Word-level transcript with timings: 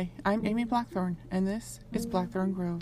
Hi, 0.00 0.10
I'm 0.24 0.46
Amy 0.46 0.64
Blackthorn, 0.64 1.18
and 1.30 1.46
this 1.46 1.80
is 1.92 2.06
Blackthorn 2.06 2.54
Grove. 2.54 2.80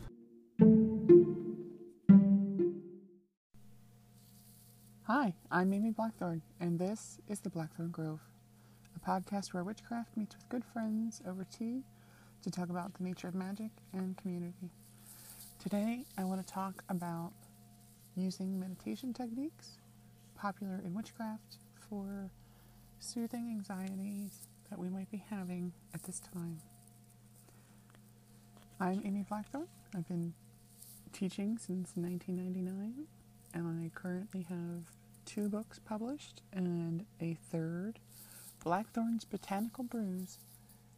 Hi, 5.02 5.34
I'm 5.50 5.72
Amy 5.72 5.90
Blackthorn, 5.90 6.42
and 6.60 6.78
this 6.78 7.18
is 7.26 7.40
the 7.40 7.50
Blackthorn 7.50 7.90
Grove, 7.90 8.20
a 8.94 9.00
podcast 9.00 9.52
where 9.52 9.64
witchcraft 9.64 10.16
meets 10.16 10.36
with 10.36 10.48
good 10.48 10.62
friends 10.64 11.20
over 11.26 11.42
tea 11.42 11.82
to 12.42 12.52
talk 12.52 12.68
about 12.68 12.94
the 12.94 13.02
nature 13.02 13.26
of 13.26 13.34
magic 13.34 13.72
and 13.92 14.16
community. 14.16 14.70
Today, 15.58 16.04
I 16.16 16.22
want 16.22 16.46
to 16.46 16.52
talk 16.54 16.84
about 16.88 17.32
using 18.14 18.60
meditation 18.60 19.12
techniques 19.12 19.80
popular 20.36 20.80
in 20.84 20.94
witchcraft 20.94 21.56
for 21.90 22.30
soothing 23.00 23.50
anxieties 23.50 24.46
that 24.70 24.78
we 24.78 24.88
might 24.88 25.10
be 25.10 25.24
having 25.28 25.72
at 25.92 26.04
this 26.04 26.20
time. 26.20 26.60
I'm 28.80 29.02
Amy 29.04 29.24
Blackthorn. 29.28 29.66
I've 29.92 30.06
been 30.06 30.34
teaching 31.12 31.58
since 31.58 31.90
1999, 31.96 33.08
and 33.52 33.84
I 33.84 33.90
currently 33.92 34.42
have 34.42 34.84
two 35.24 35.48
books 35.48 35.80
published 35.80 36.42
and 36.52 37.04
a 37.20 37.36
third, 37.50 37.98
Blackthorn's 38.62 39.24
Botanical 39.24 39.82
Brews, 39.82 40.38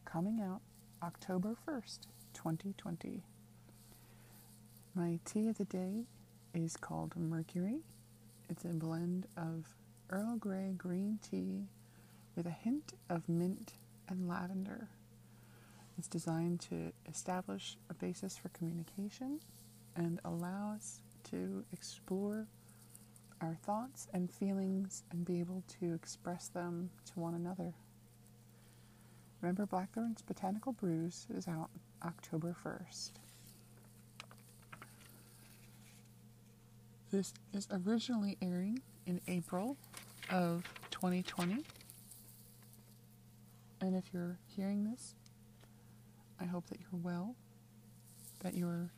coming 0.04 0.42
out 0.42 0.60
October 1.02 1.56
1st, 1.66 2.00
2020. 2.34 3.22
My 4.94 5.18
tea 5.24 5.48
of 5.48 5.56
the 5.56 5.64
day 5.64 6.04
is 6.52 6.76
called 6.76 7.16
Mercury. 7.16 7.80
It's 8.50 8.66
a 8.66 8.74
blend 8.74 9.26
of 9.38 9.64
Earl 10.10 10.36
Grey 10.36 10.74
green 10.76 11.18
tea 11.22 11.68
with 12.36 12.46
a 12.46 12.50
hint 12.50 12.92
of 13.08 13.26
mint 13.26 13.72
and 14.06 14.28
lavender. 14.28 14.90
Designed 16.08 16.60
to 16.62 16.92
establish 17.08 17.76
a 17.90 17.94
basis 17.94 18.36
for 18.36 18.48
communication 18.50 19.40
and 19.94 20.18
allow 20.24 20.72
us 20.74 21.00
to 21.30 21.64
explore 21.72 22.46
our 23.40 23.54
thoughts 23.62 24.08
and 24.12 24.30
feelings 24.30 25.02
and 25.10 25.24
be 25.24 25.40
able 25.40 25.62
to 25.80 25.94
express 25.94 26.48
them 26.48 26.90
to 27.12 27.20
one 27.20 27.34
another. 27.34 27.74
Remember, 29.40 29.66
Blackthorn's 29.66 30.22
Botanical 30.22 30.72
Brews 30.72 31.26
is 31.34 31.46
out 31.46 31.70
October 32.04 32.54
1st. 32.64 33.10
This 37.10 37.32
is 37.52 37.68
originally 37.72 38.36
airing 38.40 38.80
in 39.06 39.20
April 39.26 39.76
of 40.30 40.64
2020. 40.90 41.64
And 43.80 43.96
if 43.96 44.04
you're 44.12 44.38
hearing 44.54 44.84
this, 44.90 45.14
I 46.40 46.46
hope 46.46 46.66
that 46.68 46.78
you're 46.80 47.00
well, 47.02 47.34
that 48.42 48.54
your 48.54 48.90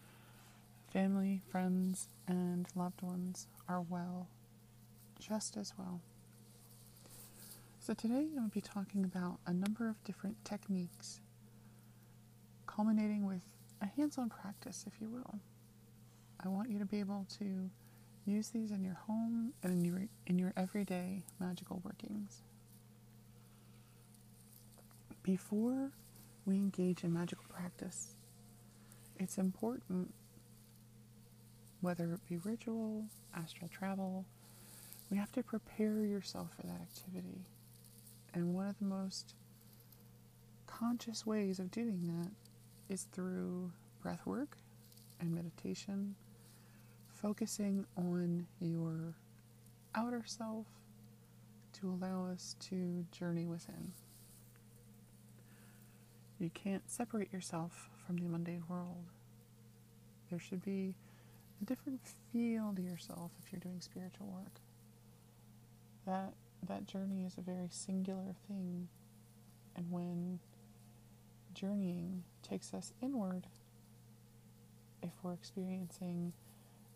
family, 0.93 1.43
friends, 1.51 2.09
and 2.29 2.69
loved 2.77 3.03
ones 3.03 3.48
are 3.69 3.81
well, 3.81 4.29
just 5.19 5.57
as 5.57 5.73
well. 5.77 6.01
So, 7.81 7.95
today 7.95 8.15
I'm 8.15 8.37
going 8.37 8.48
to 8.48 8.55
be 8.55 8.61
talking 8.61 9.05
about 9.05 9.39
a 9.45 9.53
number 9.53 9.89
of 9.89 10.03
different 10.05 10.45
techniques, 10.45 11.20
culminating 12.67 13.27
with 13.27 13.43
a 13.81 13.87
hands 13.87 14.19
on 14.19 14.29
practice, 14.29 14.85
if 14.87 15.01
you 15.01 15.09
will. 15.09 15.41
I 16.45 16.48
want 16.48 16.70
you 16.70 16.79
to 16.79 16.85
be 16.85 17.01
able 17.01 17.27
to 17.39 17.70
use 18.25 18.51
these 18.51 18.70
in 18.70 18.85
your 18.85 18.98
home 19.07 19.53
and 19.65 19.73
in 19.73 19.85
your, 19.85 20.03
in 20.29 20.39
your 20.39 20.53
everyday 20.57 21.25
magical 21.41 21.83
workings. 21.85 22.43
Before 25.25 25.91
we 26.45 26.57
engage 26.57 27.05
in 27.05 27.12
magical 27.12 27.45
practice, 27.48 28.15
it's 29.19 29.39
important, 29.39 30.12
whether 31.80 32.13
it 32.13 32.20
be 32.29 32.36
ritual, 32.39 33.05
astral 33.36 33.69
travel, 33.69 34.25
we 35.11 35.17
have 35.17 35.33
to 35.33 35.42
prepare 35.42 36.05
yourself 36.05 36.48
for 36.57 36.67
that 36.67 36.81
activity. 36.81 37.45
And 38.35 38.55
one 38.55 38.69
of 38.69 38.79
the 38.79 38.86
most 38.86 39.35
conscious 40.67 41.27
ways 41.27 41.58
of 41.58 41.70
doing 41.70 42.07
that 42.07 42.31
is 42.92 43.07
through 43.13 43.70
breath 44.02 44.25
work 44.25 44.57
and 45.20 45.35
meditation, 45.35 46.14
focusing 47.14 47.85
on 47.97 48.47
your 48.61 49.14
outer 49.95 50.23
self 50.25 50.67
to 51.75 51.89
allow 51.91 52.27
us 52.27 52.57
to 52.61 53.05
journey 53.13 53.47
within. 53.47 53.92
You 56.42 56.51
can't 56.51 56.83
separate 56.91 57.33
yourself 57.33 57.89
from 58.05 58.17
the 58.17 58.25
mundane 58.25 58.64
world. 58.69 59.05
There 60.29 60.41
should 60.41 60.64
be 60.64 60.97
a 61.63 61.64
different 61.64 62.01
feel 62.33 62.73
to 62.75 62.83
yourself 62.83 63.30
if 63.41 63.53
you're 63.53 63.61
doing 63.61 63.80
spiritual 63.80 64.27
work. 64.27 64.61
That 66.05 66.33
that 66.67 66.89
journey 66.89 67.25
is 67.25 67.39
a 67.39 67.42
very 67.42 67.69
singular 67.70 68.35
thing. 68.48 68.89
And 69.77 69.89
when 69.92 70.41
journeying 71.55 72.25
takes 72.42 72.75
us 72.75 72.92
inward, 73.01 73.47
if 75.01 75.13
we're 75.23 75.35
experiencing 75.35 76.33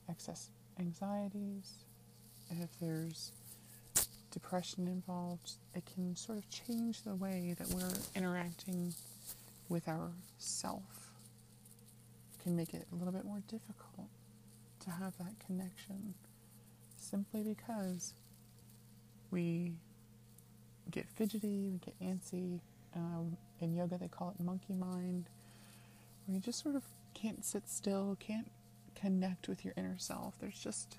excess 0.09 0.51
anxieties, 0.81 1.85
if 2.51 2.71
there's 2.81 3.31
depression 4.33 4.89
involved, 4.89 5.53
it 5.73 5.85
can 5.87 6.17
sort 6.17 6.39
of 6.39 6.51
change 6.51 7.05
the 7.05 7.15
way 7.15 7.55
that 7.57 7.69
we're 7.69 7.95
interacting 8.17 8.93
with 9.69 9.89
our 9.89 10.13
self 10.39 11.11
can 12.43 12.57
make 12.57 12.75
it 12.75 12.87
a 12.93 12.95
little 12.95 13.13
bit 13.13 13.25
more 13.25 13.43
difficult 13.49 14.09
to 14.81 14.91
have 14.91 15.17
that 15.19 15.35
connection 15.45 16.15
simply 16.97 17.43
because 17.43 18.15
we 19.31 19.73
get 20.91 21.09
fidgety, 21.09 21.69
we 21.71 21.79
get 21.79 21.99
antsy. 22.01 22.61
Um, 22.95 23.37
in 23.61 23.75
yoga, 23.75 23.99
they 23.99 24.09
call 24.09 24.31
it 24.31 24.43
monkey 24.43 24.75
mind, 24.75 25.29
where 26.25 26.37
you 26.37 26.41
just 26.41 26.63
sort 26.63 26.77
of 26.77 26.83
can't 27.15 27.45
sit 27.45 27.69
still, 27.69 28.17
can't 28.21 28.51
connect 28.95 29.49
with 29.49 29.65
your 29.65 29.75
inner 29.77 29.97
self. 29.99 30.35
There's 30.41 30.59
just, 30.59 30.99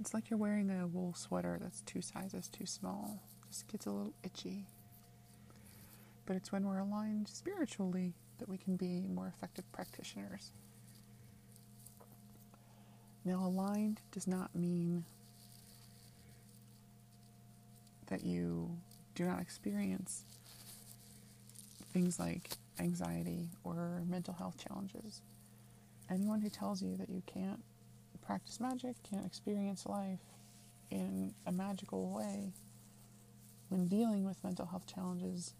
it's 0.00 0.12
like 0.12 0.30
you're 0.30 0.38
wearing 0.38 0.70
a 0.70 0.86
wool 0.86 1.14
sweater 1.14 1.58
that's 1.60 1.80
two 1.82 2.02
sizes 2.02 2.48
too 2.48 2.66
small. 2.66 3.22
Just 3.48 3.68
gets 3.68 3.86
a 3.86 3.90
little 3.90 4.12
itchy. 4.22 4.66
But 6.26 6.36
it's 6.36 6.50
when 6.50 6.66
we're 6.66 6.78
aligned 6.78 7.28
spiritually 7.28 8.14
that 8.38 8.48
we 8.48 8.56
can 8.56 8.76
be 8.76 9.06
more 9.08 9.26
effective 9.26 9.70
practitioners. 9.72 10.50
Now, 13.24 13.46
aligned 13.46 14.00
does 14.12 14.26
not 14.26 14.54
mean 14.54 15.04
that 18.06 18.24
you 18.24 18.70
do 19.14 19.24
not 19.24 19.40
experience 19.40 20.24
things 21.92 22.18
like 22.18 22.50
anxiety 22.78 23.48
or 23.62 24.02
mental 24.06 24.34
health 24.34 24.56
challenges. 24.58 25.22
Anyone 26.10 26.40
who 26.40 26.50
tells 26.50 26.82
you 26.82 26.96
that 26.96 27.08
you 27.08 27.22
can't 27.26 27.62
practice 28.26 28.60
magic, 28.60 28.96
can't 29.08 29.24
experience 29.24 29.86
life 29.86 30.20
in 30.90 31.32
a 31.46 31.52
magical 31.52 32.10
way 32.10 32.52
when 33.68 33.86
dealing 33.86 34.24
with 34.24 34.42
mental 34.44 34.66
health 34.66 34.86
challenges 34.92 35.54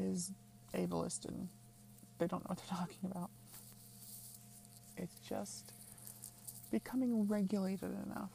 is 0.00 0.32
ableist 0.74 1.26
and 1.26 1.48
they 2.18 2.26
don't 2.26 2.44
know 2.44 2.54
what 2.54 2.58
they're 2.58 2.78
talking 2.78 3.10
about. 3.10 3.30
It's 4.96 5.18
just 5.28 5.72
becoming 6.70 7.26
regulated 7.26 7.90
enough 8.06 8.30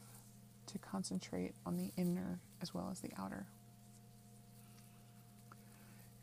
to 0.68 0.78
concentrate 0.80 1.54
on 1.66 1.78
the 1.78 1.92
inner 1.98 2.40
as 2.62 2.74
well 2.74 2.90
as 2.92 3.00
the 3.00 3.12
outer. 3.18 3.46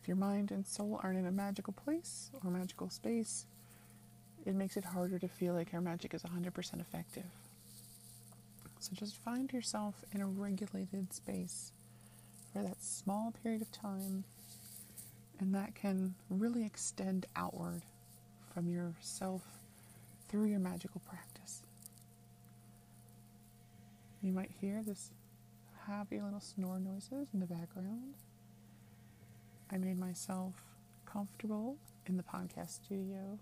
If 0.03 0.09
your 0.09 0.17
mind 0.17 0.51
and 0.51 0.67
soul 0.67 0.99
aren't 1.03 1.19
in 1.19 1.27
a 1.27 1.33
magical 1.33 1.73
place 1.73 2.31
or 2.43 2.51
magical 2.51 2.91
space, 2.91 3.47
it 4.45 4.55
makes 4.57 4.77
it 4.77 4.85
harder 4.85 5.19
to 5.21 5.29
feel 5.29 5.55
like 5.55 5.71
your 5.71 5.81
magic 5.81 6.13
is 6.13 6.23
100% 6.23 6.81
effective. 6.81 7.31
So 8.81 8.91
just 8.95 9.17
find 9.17 9.53
yourself 9.53 9.95
in 10.13 10.21
a 10.21 10.27
regulated 10.27 11.13
space 11.13 11.71
for 12.53 12.65
that 12.65 12.83
small 12.83 13.33
period 13.43 13.63
of 13.63 13.71
time 13.71 14.25
and 15.43 15.53
that 15.57 15.75
can 15.75 16.15
really 16.31 16.65
extend 16.65 17.27
outward 17.35 17.83
from 18.55 18.69
yourself 18.69 19.43
through 20.29 20.45
your 20.45 20.61
magical 20.61 21.03
practice. 21.05 21.63
You 24.23 24.33
might 24.33 24.53
hear 24.61 24.85
this 24.87 25.11
happy 25.89 26.21
little 26.21 26.39
snore 26.39 26.79
noises 26.79 27.27
in 27.35 27.41
the 27.41 27.47
background. 27.47 28.15
I 29.73 29.79
made 29.79 29.99
myself 29.99 30.63
comfortable 31.07 31.77
in 32.07 32.17
the 32.17 32.23
podcast 32.23 32.71
studio. 32.71 33.37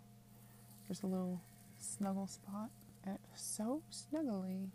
There's 0.88 1.03
a 1.03 1.06
little 1.06 1.38
snuggle 1.79 2.29
spot, 2.29 2.70
and 3.05 3.19
was 3.31 3.43
so 3.43 3.82
snuggly 3.93 4.69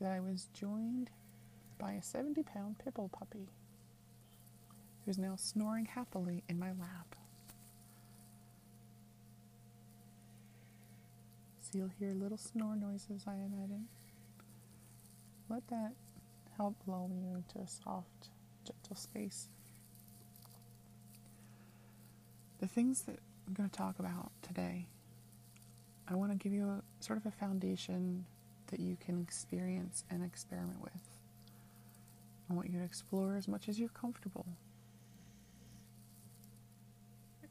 that 0.00 0.10
I 0.10 0.20
was 0.20 0.48
joined 0.54 1.10
by 1.78 1.92
a 1.92 2.02
70 2.02 2.42
pound 2.44 2.76
pitbull 2.78 3.12
puppy 3.12 3.50
who's 5.06 5.18
now 5.18 5.36
snoring 5.36 5.86
happily 5.86 6.42
in 6.48 6.58
my 6.58 6.70
lap. 6.72 7.14
So 11.60 11.78
you'll 11.78 11.92
hear 11.98 12.12
little 12.12 12.36
snore 12.36 12.74
noises, 12.74 13.24
I 13.26 13.34
imagine. 13.34 13.86
Let 15.48 15.66
that 15.68 15.92
help 16.56 16.74
lull 16.86 17.08
you 17.12 17.36
into 17.36 17.58
a 17.58 17.68
soft, 17.68 18.30
gentle 18.64 18.96
space. 18.96 19.48
The 22.58 22.66
things 22.66 23.02
that 23.02 23.20
I'm 23.46 23.54
going 23.54 23.68
to 23.68 23.76
talk 23.76 24.00
about 24.00 24.32
today, 24.42 24.86
I 26.08 26.14
want 26.16 26.32
to 26.32 26.36
give 26.38 26.52
you 26.52 26.68
a 26.68 26.82
sort 27.04 27.18
of 27.18 27.26
a 27.26 27.30
foundation 27.30 28.24
that 28.68 28.80
you 28.80 28.96
can 29.04 29.20
experience 29.22 30.02
and 30.10 30.24
experiment 30.24 30.80
with. 30.80 31.18
I 32.50 32.54
want 32.54 32.70
you 32.70 32.78
to 32.78 32.84
explore 32.84 33.36
as 33.36 33.46
much 33.46 33.68
as 33.68 33.78
you're 33.78 33.88
comfortable 33.88 34.46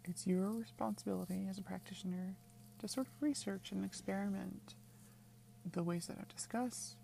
it's 0.08 0.28
your 0.28 0.52
responsibility 0.52 1.48
as 1.50 1.58
a 1.58 1.64
practitioner 1.64 2.36
to 2.80 2.88
sort 2.88 3.08
of 3.08 3.14
research 3.22 3.72
and 3.72 3.84
experiment 3.84 4.76
the 5.72 5.82
ways 5.82 6.06
that 6.06 6.18
I've 6.20 6.34
discussed, 6.34 6.96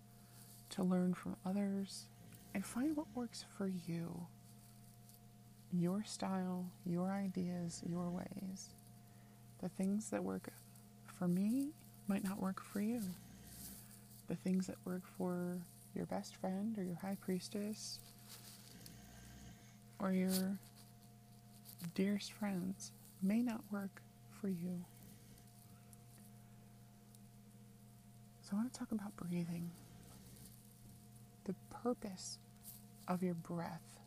to 0.70 0.84
learn 0.84 1.14
from 1.14 1.36
others, 1.44 2.06
and 2.54 2.64
find 2.64 2.96
what 2.96 3.06
works 3.14 3.44
for 3.56 3.66
you. 3.66 4.26
Your 5.72 6.04
style, 6.04 6.66
your 6.86 7.10
ideas, 7.10 7.82
your 7.88 8.08
ways. 8.08 8.68
The 9.60 9.68
things 9.68 10.10
that 10.10 10.22
work 10.22 10.48
for 11.06 11.26
me 11.26 11.70
might 12.06 12.22
not 12.22 12.40
work 12.40 12.62
for 12.62 12.80
you. 12.80 13.00
The 14.28 14.36
things 14.36 14.68
that 14.68 14.76
work 14.84 15.02
for 15.18 15.58
your 15.94 16.06
best 16.06 16.36
friend 16.36 16.78
or 16.78 16.84
your 16.84 16.96
high 16.96 17.16
priestess 17.20 17.98
or 19.98 20.12
your 20.12 20.58
dearest 21.88 22.32
friends 22.32 22.92
may 23.22 23.42
not 23.42 23.62
work 23.70 24.02
for 24.40 24.48
you. 24.48 24.84
So, 28.42 28.50
I 28.52 28.56
want 28.56 28.72
to 28.72 28.78
talk 28.78 28.92
about 28.92 29.14
breathing. 29.16 29.70
The 31.44 31.54
purpose 31.70 32.38
of 33.08 33.22
your 33.22 33.34
breath 33.34 33.98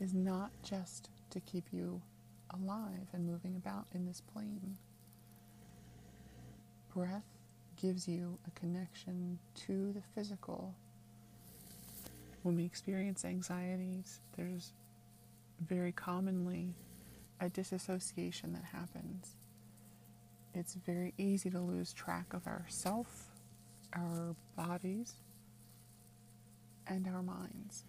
is 0.00 0.12
not 0.14 0.50
just 0.62 1.08
to 1.30 1.40
keep 1.40 1.64
you 1.72 2.00
alive 2.50 3.08
and 3.12 3.26
moving 3.26 3.56
about 3.56 3.86
in 3.94 4.06
this 4.06 4.20
plane. 4.20 4.76
Breath 6.94 7.24
gives 7.76 8.08
you 8.08 8.38
a 8.46 8.50
connection 8.58 9.38
to 9.66 9.92
the 9.92 10.02
physical. 10.14 10.74
When 12.42 12.56
we 12.56 12.64
experience 12.64 13.24
anxieties, 13.24 14.20
there's 14.36 14.72
very 15.60 15.92
commonly 15.92 16.74
a 17.40 17.48
disassociation 17.48 18.52
that 18.52 18.64
happens. 18.64 19.36
It's 20.54 20.74
very 20.74 21.12
easy 21.18 21.50
to 21.50 21.60
lose 21.60 21.92
track 21.92 22.32
of 22.32 22.46
ourself, 22.46 23.26
our 23.92 24.34
bodies, 24.56 25.14
and 26.86 27.06
our 27.06 27.22
minds. 27.22 27.84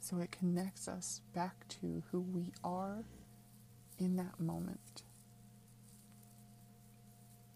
So 0.00 0.18
it 0.18 0.32
connects 0.32 0.88
us 0.88 1.22
back 1.34 1.66
to 1.80 2.02
who 2.10 2.20
we 2.20 2.52
are 2.64 3.04
in 3.98 4.16
that 4.16 4.38
moment. 4.38 5.04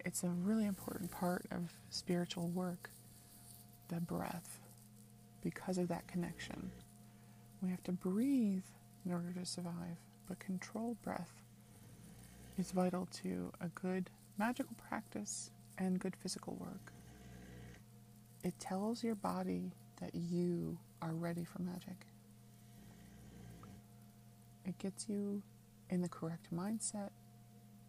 It's 0.05 0.23
a 0.23 0.29
really 0.29 0.67
important 0.67 1.11
part 1.11 1.45
of 1.51 1.73
spiritual 1.91 2.49
work, 2.49 2.91
the 3.89 4.01
breath, 4.01 4.61
because 5.43 5.77
of 5.77 5.89
that 5.89 6.07
connection. 6.07 6.71
We 7.63 7.71
have 7.71 7.83
to 7.85 7.93
breathe 7.93 8.65
in 9.05 9.13
order 9.13 9.33
to 9.33 9.47
survive, 9.47 9.97
but 10.29 10.39
controlled 10.39 11.01
breath 11.03 11.43
is 12.59 12.71
vital 12.73 13.07
to 13.23 13.53
a 13.61 13.69
good 13.69 14.11
magical 14.39 14.77
practice 14.89 15.51
and 15.79 15.99
good 15.99 16.15
physical 16.17 16.55
work. 16.61 16.93
It 18.45 18.59
tells 18.61 19.03
your 19.03 19.15
body 19.15 19.73
that 20.01 20.15
you 20.15 20.79
are 21.03 21.15
ready 21.15 21.45
for 21.45 21.63
magic. 21.63 22.07
It 24.65 24.79
gets 24.79 25.09
you 25.09 25.43
in 25.91 26.03
the 26.03 26.09
correct 26.09 26.55
mindset 26.55 27.11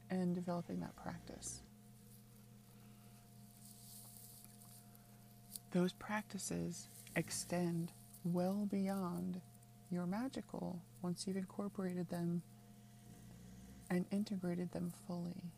and 0.10 0.34
developing 0.34 0.80
that 0.80 0.96
practice. 0.96 1.62
Those 5.72 5.94
practices 5.94 6.88
extend 7.16 7.92
well 8.24 8.68
beyond 8.72 9.42
your 9.90 10.06
magical 10.06 10.82
once 11.02 11.26
you've 11.26 11.38
incorporated 11.38 12.10
them 12.10 12.42
and 13.90 14.06
integrated 14.12 14.72
them 14.72 14.92
fully. 15.08 15.52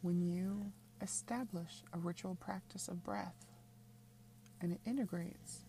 When 0.00 0.22
you 0.22 0.72
establish 1.02 1.82
a 1.92 1.98
ritual 1.98 2.36
practice 2.36 2.88
of 2.88 3.04
breath 3.04 3.46
and 4.60 4.72
it 4.72 4.80
integrates, 4.86 5.64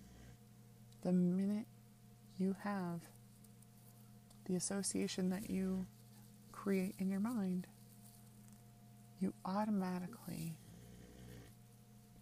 the 1.01 1.12
minute 1.12 1.65
you 2.38 2.56
have 2.63 3.01
the 4.45 4.56
association 4.56 5.30
that 5.30 5.50
you 5.50 5.86
create 6.51 6.95
in 7.00 7.09
your 7.09 7.19
mind, 7.19 7.68
you 9.19 9.33
automatically 9.45 10.56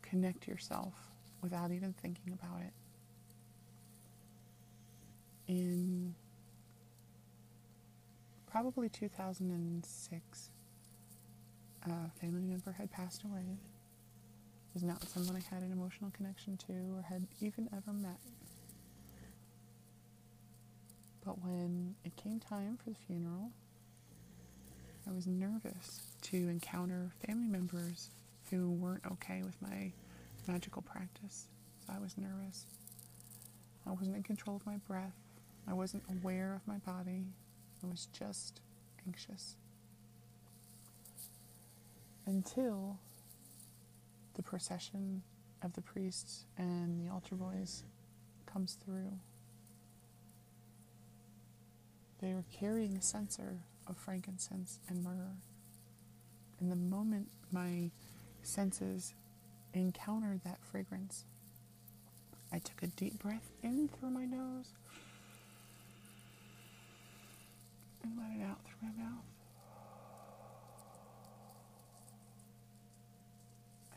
connect 0.01 0.47
yourself 0.47 0.93
without 1.41 1.71
even 1.71 1.93
thinking 1.93 2.33
about 2.33 2.61
it. 2.61 2.73
In 5.47 6.15
probably 8.47 8.89
2006, 8.89 10.49
a 11.83 12.09
family 12.19 12.41
member 12.41 12.71
had 12.71 12.91
passed 12.91 13.23
away. 13.23 13.41
It 13.41 14.73
was 14.73 14.83
not 14.83 15.07
someone 15.07 15.35
I 15.35 15.53
had 15.53 15.63
an 15.63 15.71
emotional 15.71 16.09
connection 16.11 16.57
to 16.67 16.73
or 16.97 17.03
had 17.03 17.27
even 17.41 17.69
ever 17.75 17.93
met. 17.93 18.19
But 21.23 21.43
when 21.43 21.95
it 22.03 22.15
came 22.15 22.39
time 22.39 22.77
for 22.83 22.89
the 22.89 22.97
funeral, 23.07 23.51
I 25.07 25.11
was 25.11 25.27
nervous 25.27 26.01
to 26.23 26.37
encounter 26.49 27.11
family 27.25 27.47
members 27.47 28.09
who 28.49 28.71
weren't 28.71 29.05
okay 29.11 29.41
with 29.43 29.59
my 29.61 29.91
magical 30.47 30.81
practice. 30.81 31.47
So 31.85 31.93
I 31.95 31.99
was 31.99 32.17
nervous. 32.17 32.65
I 33.87 33.91
wasn't 33.91 34.15
in 34.15 34.23
control 34.23 34.55
of 34.55 34.65
my 34.65 34.77
breath. 34.87 35.13
I 35.67 35.73
wasn't 35.73 36.03
aware 36.09 36.53
of 36.53 36.67
my 36.67 36.77
body. 36.79 37.25
I 37.83 37.87
was 37.87 38.07
just 38.13 38.61
anxious. 39.07 39.55
Until 42.25 42.99
the 44.35 44.43
procession 44.43 45.21
of 45.63 45.73
the 45.73 45.81
priests 45.81 46.45
and 46.57 46.99
the 46.99 47.11
altar 47.11 47.35
boys 47.35 47.83
comes 48.45 48.77
through. 48.85 49.11
They 52.21 52.33
were 52.33 52.45
carrying 52.51 52.95
a 52.95 53.01
censer 53.01 53.59
of 53.87 53.97
frankincense 53.97 54.79
and 54.87 55.03
myrrh. 55.03 55.35
And 56.59 56.71
the 56.71 56.75
moment 56.75 57.27
my 57.51 57.91
senses 58.43 59.13
encountered 59.73 60.41
that 60.43 60.59
fragrance, 60.63 61.25
I 62.51 62.59
took 62.59 62.83
a 62.83 62.87
deep 62.87 63.19
breath 63.19 63.51
in 63.63 63.89
through 63.89 64.11
my 64.11 64.25
nose 64.25 64.73
and 68.05 68.17
let 68.17 68.31
it 68.39 68.43
out 68.43 68.59
through 68.65 68.89
my 68.89 69.03
mouth. 69.03 69.25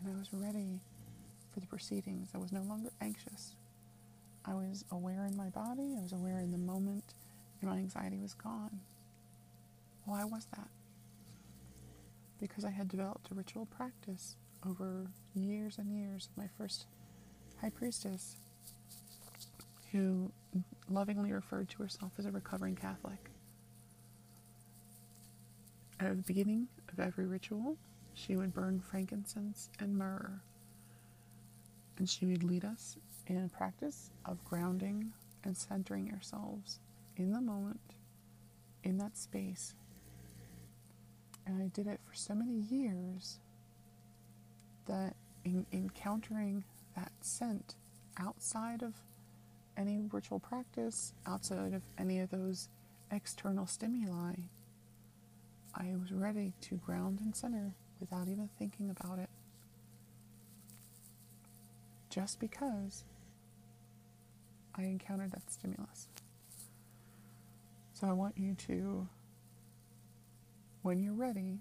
And 0.01 0.15
I 0.15 0.19
was 0.19 0.33
ready 0.33 0.81
for 1.53 1.61
the 1.61 1.67
proceedings. 1.67 2.31
I 2.35 2.39
was 2.39 2.53
no 2.53 2.63
longer 2.63 2.91
anxious. 3.01 3.55
I 4.45 4.55
was 4.55 4.85
aware 4.91 5.27
in 5.27 5.37
my 5.37 5.51
body, 5.51 5.95
I 5.99 6.03
was 6.03 6.13
aware 6.13 6.39
in 6.39 6.51
the 6.53 6.59
moment, 6.59 7.15
and 7.61 7.69
my 7.69 7.77
anxiety 7.77 8.19
was 8.19 8.33
gone. 8.33 8.81
Why 10.05 10.25
was 10.25 10.47
that? 10.57 10.69
Because 12.41 12.65
I 12.65 12.71
had 12.71 12.89
developed 12.89 13.29
a 13.31 13.35
ritual 13.35 13.67
practice 13.67 14.37
over 14.67 15.09
years 15.35 15.77
and 15.77 15.93
years 15.93 16.29
of 16.31 16.37
my 16.43 16.49
first 16.57 16.87
high 17.61 17.71
priestess, 17.71 18.37
who 19.93 20.33
lovingly 20.89 21.33
referred 21.33 21.69
to 21.71 21.83
herself 21.83 22.13
as 22.19 22.25
a 22.25 22.31
recovering 22.31 22.77
Catholic. 22.77 23.31
At 26.01 26.17
the 26.17 26.23
beginning 26.23 26.69
of 26.93 27.01
every 27.01 27.27
ritual, 27.27 27.77
she 28.15 28.37
would 28.37 28.55
burn 28.55 28.81
frankincense 28.81 29.69
and 29.81 29.97
myrrh, 29.97 30.41
and 31.97 32.09
she 32.09 32.27
would 32.27 32.45
lead 32.45 32.65
us 32.65 32.97
in 33.27 33.45
a 33.45 33.49
practice 33.49 34.11
of 34.25 34.45
grounding 34.45 35.13
and 35.45 35.57
centering 35.57 36.13
ourselves 36.13 36.79
in 37.17 37.33
the 37.33 37.41
moment, 37.41 37.95
in 38.85 38.97
that 38.99 39.17
space. 39.17 39.75
And 41.47 41.61
I 41.61 41.67
did 41.67 41.89
it 41.89 42.01
for 42.07 42.15
so 42.15 42.35
many 42.35 42.61
years 42.71 43.41
that 44.87 45.17
in 45.45 45.67
encountering 45.73 46.63
that 46.95 47.11
scent 47.21 47.75
outside 48.19 48.83
of 48.83 48.95
any 49.77 49.99
ritual 50.13 50.39
practice, 50.39 51.13
outside 51.27 51.75
of 51.75 51.83
any 51.99 52.21
of 52.21 52.31
those 52.31 52.69
external 53.11 53.67
stimuli, 53.67 54.35
I 55.81 55.95
was 56.01 56.11
ready 56.11 56.53
to 56.63 56.75
ground 56.75 57.21
and 57.21 57.35
center 57.37 57.73
without 58.01 58.27
even 58.29 58.49
thinking 58.59 58.91
about 58.91 59.21
it. 59.21 59.29
Just 62.11 62.41
because 62.41 63.05
I 64.75 64.83
encountered 64.83 65.31
that 65.33 65.51
stimulus. 65.53 66.09
So 67.93 68.09
I 68.09 68.13
want 68.13 68.37
you 68.37 68.55
to, 68.67 69.09
when 70.83 71.01
you're 71.01 71.13
ready, 71.13 71.61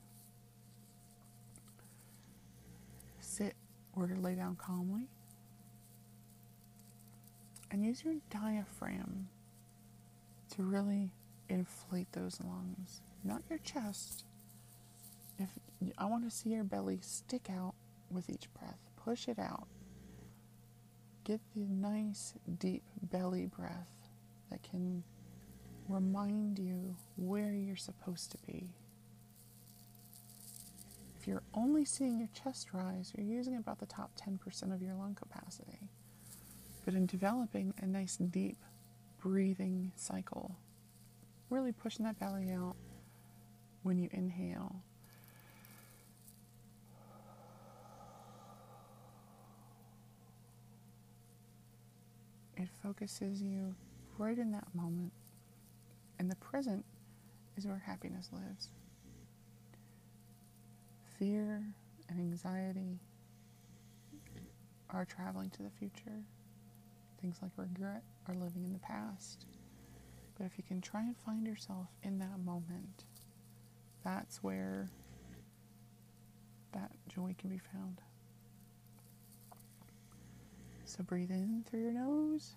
sit 3.19 3.53
or 3.95 4.07
to 4.07 4.15
lay 4.15 4.33
down 4.33 4.55
calmly 4.55 5.07
and 7.69 7.83
use 7.83 8.03
your 8.03 8.15
diaphragm 8.31 9.27
to 10.55 10.63
really 10.63 11.11
inflate 11.49 12.11
those 12.13 12.39
lungs, 12.41 13.01
not 13.27 13.43
your 13.49 13.59
chest. 13.59 14.23
If 15.37 15.49
I 15.97 16.05
want 16.05 16.23
to 16.23 16.35
see 16.35 16.49
your 16.49 16.63
belly 16.63 16.99
stick 17.01 17.49
out 17.49 17.75
with 18.09 18.29
each 18.29 18.47
breath, 18.57 18.79
push 18.95 19.27
it 19.27 19.37
out. 19.37 19.67
Get 21.23 21.41
the 21.55 21.65
nice 21.67 22.33
deep 22.57 22.83
belly 23.03 23.47
breath 23.47 24.09
that 24.49 24.63
can 24.63 25.03
remind 25.89 26.57
you 26.57 26.95
where 27.17 27.51
you're 27.51 27.75
supposed 27.75 28.31
to 28.31 28.37
be. 28.47 28.69
If 31.19 31.27
you're 31.27 31.43
only 31.53 31.83
seeing 31.83 32.19
your 32.19 32.29
chest 32.33 32.69
rise, 32.73 33.11
you're 33.15 33.27
using 33.27 33.57
about 33.57 33.79
the 33.79 33.85
top 33.85 34.11
10% 34.17 34.73
of 34.73 34.81
your 34.81 34.93
lung 34.93 35.15
capacity. 35.15 35.89
But 36.85 36.93
in 36.93 37.05
developing 37.05 37.73
a 37.81 37.85
nice 37.85 38.15
deep 38.15 38.57
breathing 39.21 39.91
cycle, 39.97 40.55
really 41.49 41.73
pushing 41.73 42.05
that 42.05 42.17
belly 42.19 42.51
out 42.51 42.77
when 43.87 43.97
you 43.97 44.09
inhale. 44.11 44.83
It 52.57 52.67
focuses 52.83 53.41
you 53.41 53.75
right 54.17 54.37
in 54.37 54.51
that 54.51 54.67
moment. 54.73 55.13
And 56.19 56.29
the 56.29 56.35
present 56.35 56.83
is 57.55 57.65
where 57.65 57.77
happiness 57.77 58.29
lives. 58.33 58.67
Fear 61.17 61.63
and 62.09 62.19
anxiety 62.19 62.99
are 64.89 65.05
traveling 65.05 65.49
to 65.51 65.63
the 65.63 65.69
future. 65.79 66.25
Things 67.21 67.37
like 67.41 67.51
regret 67.55 68.03
are 68.27 68.35
living 68.35 68.65
in 68.65 68.73
the 68.73 68.79
past. 68.79 69.45
But 70.37 70.45
if 70.45 70.57
you 70.57 70.63
can 70.67 70.81
try 70.81 71.03
and 71.03 71.15
find 71.15 71.47
yourself 71.47 71.87
in 72.03 72.19
that 72.19 72.37
moment, 72.43 73.05
that's 74.03 74.43
where 74.43 74.89
that 76.73 76.91
joy 77.07 77.35
can 77.37 77.49
be 77.49 77.59
found. 77.73 78.01
So 80.85 81.03
breathe 81.03 81.31
in 81.31 81.63
through 81.69 81.81
your 81.81 81.91
nose 81.91 82.55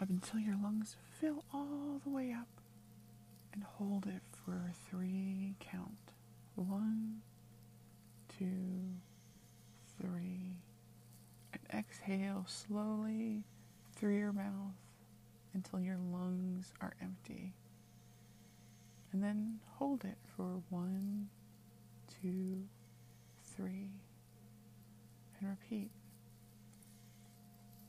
up 0.00 0.08
until 0.10 0.40
your 0.40 0.56
lungs 0.62 0.96
fill 1.20 1.44
all 1.52 2.00
the 2.04 2.10
way 2.10 2.32
up 2.32 2.48
and 3.52 3.62
hold 3.62 4.06
it 4.06 4.22
for 4.44 4.72
three 4.90 5.54
count. 5.60 6.12
One, 6.54 7.22
two, 8.38 8.44
three. 10.00 10.60
And 11.52 11.62
exhale 11.78 12.44
slowly 12.46 13.44
through 13.94 14.18
your 14.18 14.32
mouth 14.32 14.74
until 15.54 15.80
your 15.80 15.96
lungs 16.12 16.72
are 16.80 16.94
empty. 17.00 17.54
And 19.16 19.24
then 19.24 19.60
hold 19.76 20.04
it 20.04 20.18
for 20.36 20.60
one, 20.68 21.28
two, 22.20 22.64
three, 23.56 23.88
and 25.40 25.48
repeat. 25.48 25.90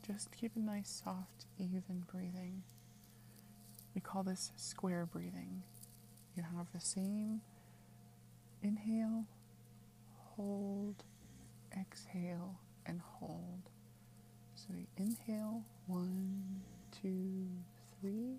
Just 0.07 0.31
keep 0.31 0.55
a 0.55 0.59
nice, 0.59 1.01
soft, 1.03 1.47
even 1.59 2.05
breathing. 2.09 2.63
We 3.93 3.99
call 3.99 4.23
this 4.23 4.53
square 4.55 5.05
breathing. 5.05 5.63
You 6.37 6.43
have 6.43 6.67
the 6.73 6.79
same 6.79 7.41
inhale, 8.63 9.25
hold, 10.37 11.03
exhale, 11.77 12.55
and 12.85 13.01
hold. 13.01 13.63
So 14.55 14.67
you 14.73 14.87
inhale, 14.95 15.65
one, 15.87 16.61
two, 17.01 17.49
three. 17.99 18.37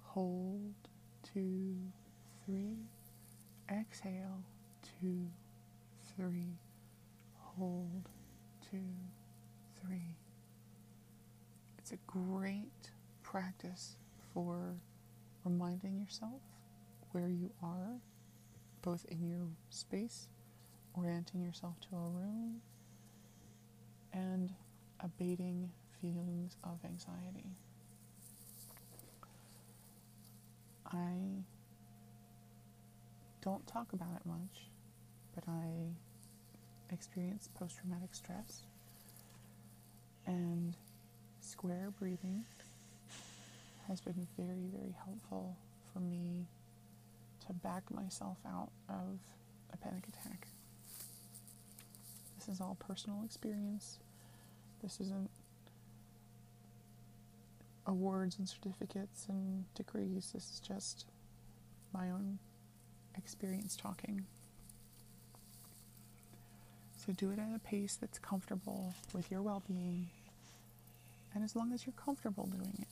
Hold, 0.00 0.72
two, 1.34 1.74
three. 2.46 2.76
Exhale, 3.70 4.42
two, 5.00 5.26
three. 6.16 6.58
Hold, 7.38 8.08
two, 8.70 8.78
three. 9.80 10.16
It's 11.78 11.92
a 11.92 11.98
great 12.06 12.90
practice 13.22 13.96
for 14.32 14.74
reminding 15.44 15.98
yourself 15.98 16.40
where 17.12 17.28
you 17.28 17.50
are, 17.62 18.00
both 18.82 19.04
in 19.10 19.26
your 19.26 19.48
space, 19.70 20.28
orienting 20.94 21.42
yourself 21.42 21.74
to 21.80 21.96
a 21.96 22.00
room, 22.00 22.60
and 24.12 24.52
abating 25.00 25.70
feelings 26.00 26.56
of 26.64 26.78
anxiety. 26.84 27.56
I 30.94 31.42
don't 33.42 33.66
talk 33.66 33.92
about 33.92 34.16
it 34.16 34.26
much, 34.26 34.68
but 35.34 35.44
I 35.48 35.88
experience 36.92 37.48
post 37.54 37.78
traumatic 37.78 38.14
stress, 38.14 38.62
and 40.26 40.74
square 41.40 41.92
breathing 41.98 42.44
has 43.88 44.00
been 44.00 44.26
very, 44.38 44.68
very 44.72 44.94
helpful 45.04 45.56
for 45.92 46.00
me 46.00 46.46
to 47.46 47.52
back 47.52 47.82
myself 47.90 48.38
out 48.46 48.70
of 48.88 49.18
a 49.72 49.76
panic 49.76 50.04
attack. 50.08 50.46
This 52.38 52.48
is 52.48 52.60
all 52.60 52.76
personal 52.78 53.22
experience. 53.24 53.98
This 54.82 55.00
isn't 55.00 55.30
awards 57.86 58.38
and 58.38 58.48
certificates 58.48 59.26
and 59.28 59.64
degrees. 59.74 60.30
This 60.32 60.50
is 60.50 60.60
just 60.60 61.06
my 61.92 62.10
own 62.10 62.38
experience 63.16 63.76
talking. 63.76 64.24
So 66.96 67.12
do 67.12 67.30
it 67.30 67.38
at 67.38 67.54
a 67.54 67.58
pace 67.58 67.96
that's 68.00 68.18
comfortable 68.18 68.94
with 69.12 69.30
your 69.30 69.42
well 69.42 69.62
being, 69.68 70.08
and 71.34 71.44
as 71.44 71.54
long 71.54 71.72
as 71.72 71.84
you're 71.86 71.94
comfortable 72.02 72.46
doing 72.46 72.74
it. 72.80 72.88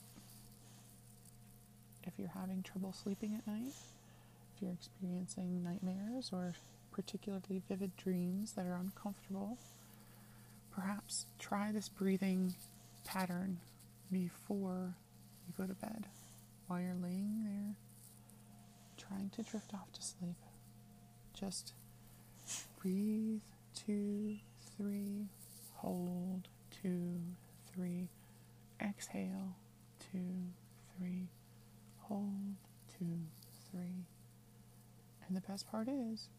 If 2.05 2.13
you're 2.19 2.27
having 2.27 2.61
trouble 2.61 2.93
sleeping 2.93 3.33
at 3.35 3.47
night, 3.47 3.73
if 4.55 4.61
you're 4.61 4.73
experiencing 4.73 5.63
nightmares 5.63 6.29
or 6.31 6.53
particularly 6.91 7.61
vivid 7.67 7.95
dreams 7.97 8.51
that 8.51 8.67
are 8.67 8.75
uncomfortable, 8.75 9.57
perhaps 10.75 11.25
try 11.39 11.71
this 11.71 11.89
breathing 11.89 12.53
pattern 13.05 13.57
before 14.13 14.95
you 15.47 15.53
go 15.57 15.65
to 15.65 15.73
bed 15.73 16.05
while 16.67 16.79
you're 16.79 16.93
laying 16.93 17.43
there 17.43 17.75
trying 18.95 19.29
to 19.31 19.43
drift 19.43 19.73
off 19.73 19.91
to 19.91 20.01
sleep. 20.01 20.37
Just 21.33 21.73
breathe 22.79 23.41
two, 23.73 24.37
three, 24.77 25.27
hold 25.75 26.47
two, 26.81 27.19
three, 27.73 28.07
exhale 28.81 29.55
two, 29.99 30.51
three, 30.97 31.27
hold 31.97 32.55
two, 32.97 33.17
three. 33.71 34.05
And 35.27 35.35
the 35.35 35.41
best 35.41 35.69
part 35.69 35.87
is, 35.87 36.29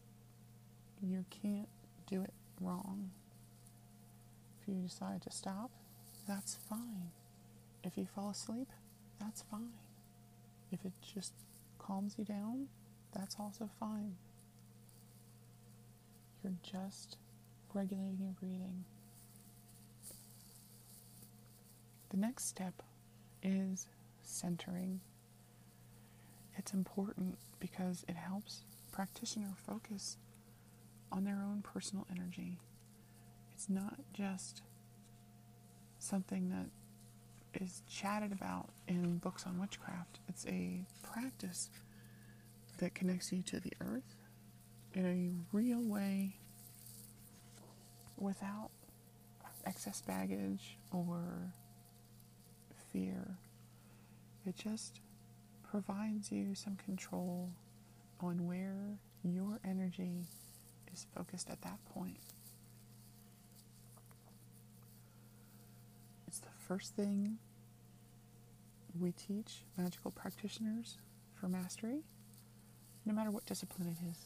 you 1.01 1.25
can't 1.29 1.67
do 2.07 2.21
it 2.21 2.33
wrong. 2.61 3.11
If 4.61 4.67
you 4.67 4.75
decide 4.75 5.21
to 5.23 5.31
stop, 5.31 5.71
that's 6.27 6.55
fine. 6.69 7.11
If 7.85 7.97
you 7.97 8.07
fall 8.15 8.31
asleep, 8.31 8.67
that's 9.19 9.43
fine. 9.43 9.73
If 10.71 10.83
it 10.83 10.93
just 11.13 11.33
calms 11.77 12.15
you 12.17 12.25
down, 12.25 12.65
that's 13.13 13.35
also 13.39 13.69
fine. 13.79 14.15
You're 16.43 16.53
just 16.63 17.17
regulating 17.73 18.17
your 18.19 18.33
breathing. 18.39 18.85
The 22.09 22.17
next 22.17 22.47
step 22.47 22.81
is 23.43 23.87
centering. 24.23 25.01
It's 26.57 26.73
important 26.73 27.37
because 27.59 28.03
it 28.09 28.15
helps 28.15 28.63
practitioner 28.91 29.53
focus 29.67 30.17
on 31.11 31.23
their 31.23 31.43
own 31.43 31.61
personal 31.61 32.07
energy. 32.11 32.57
It's 33.53 33.69
not 33.69 33.99
just 34.11 34.63
something 35.99 36.49
that 36.49 36.67
is 37.61 37.81
chatted 37.89 38.31
about 38.31 38.69
in 38.87 39.17
books 39.17 39.45
on 39.45 39.59
witchcraft. 39.59 40.19
It's 40.27 40.45
a 40.47 40.85
practice 41.03 41.69
that 42.79 42.93
connects 42.93 43.31
you 43.31 43.41
to 43.43 43.59
the 43.59 43.73
earth 43.81 44.15
in 44.93 45.05
a 45.05 45.55
real 45.55 45.81
way 45.81 46.35
without 48.17 48.69
excess 49.65 50.01
baggage 50.01 50.77
or 50.91 51.53
fear. 52.91 53.37
It 54.45 54.55
just 54.55 54.99
provides 55.63 56.31
you 56.31 56.55
some 56.55 56.75
control 56.77 57.49
on 58.21 58.45
where 58.47 58.97
your 59.23 59.59
energy 59.65 60.25
is 60.93 61.05
focused 61.15 61.49
at 61.49 61.61
that 61.61 61.79
point. 61.93 62.17
It's 66.27 66.39
the 66.39 66.47
first 66.67 66.95
thing 66.95 67.37
we 68.99 69.11
teach 69.11 69.63
magical 69.77 70.11
practitioners 70.11 70.97
for 71.33 71.47
mastery, 71.47 72.03
no 73.05 73.13
matter 73.13 73.31
what 73.31 73.45
discipline 73.45 73.89
it 73.89 74.09
is. 74.09 74.17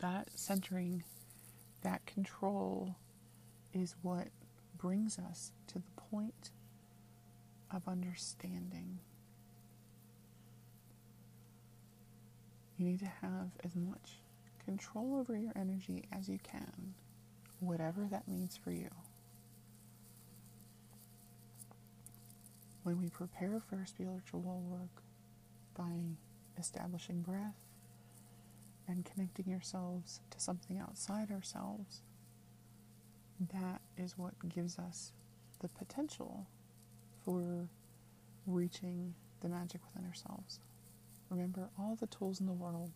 That 0.00 0.28
centering, 0.34 1.02
that 1.82 2.04
control 2.06 2.96
is 3.72 3.94
what 4.02 4.28
brings 4.78 5.18
us 5.18 5.52
to 5.68 5.74
the 5.74 6.00
point 6.10 6.50
of 7.74 7.88
understanding. 7.88 8.98
You 12.76 12.86
need 12.86 13.00
to 13.00 13.12
have 13.22 13.50
as 13.64 13.76
much 13.76 14.18
control 14.64 15.16
over 15.16 15.36
your 15.36 15.52
energy 15.56 16.04
as 16.12 16.28
you 16.28 16.38
can, 16.42 16.94
whatever 17.60 18.06
that 18.10 18.28
means 18.28 18.56
for 18.56 18.70
you. 18.70 18.88
When 22.82 23.00
we 23.00 23.08
prepare 23.08 23.60
for 23.60 23.84
spiritual 23.86 24.40
work 24.40 25.02
by 25.76 26.16
establishing 26.58 27.22
breath 27.22 27.56
and 28.88 29.04
connecting 29.04 29.48
yourselves 29.48 30.20
to 30.30 30.40
something 30.40 30.78
outside 30.78 31.30
ourselves, 31.30 32.02
that 33.52 33.80
is 33.96 34.18
what 34.18 34.34
gives 34.48 34.78
us 34.78 35.12
the 35.60 35.68
potential 35.68 36.46
for 37.24 37.68
reaching 38.46 39.14
the 39.40 39.48
magic 39.48 39.80
within 39.86 40.08
ourselves. 40.08 40.58
Remember 41.30 41.68
all 41.78 41.96
the 41.96 42.08
tools 42.08 42.40
in 42.40 42.46
the 42.46 42.52
world, 42.52 42.90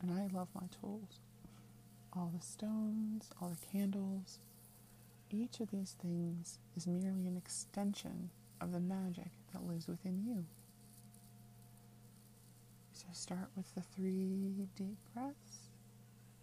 and 0.00 0.10
I 0.10 0.26
love 0.36 0.48
my 0.54 0.66
tools. 0.80 1.20
All 2.12 2.32
the 2.36 2.44
stones, 2.44 3.30
all 3.40 3.50
the 3.50 3.66
candles, 3.78 4.40
each 5.42 5.60
of 5.60 5.70
these 5.70 5.96
things 6.00 6.58
is 6.76 6.86
merely 6.86 7.26
an 7.26 7.36
extension 7.36 8.30
of 8.60 8.72
the 8.72 8.80
magic 8.80 9.30
that 9.52 9.66
lives 9.66 9.86
within 9.88 10.22
you. 10.26 10.44
So 12.92 13.06
start 13.12 13.48
with 13.56 13.74
the 13.74 13.82
three 13.82 14.66
deep 14.76 14.98
breaths. 15.14 15.70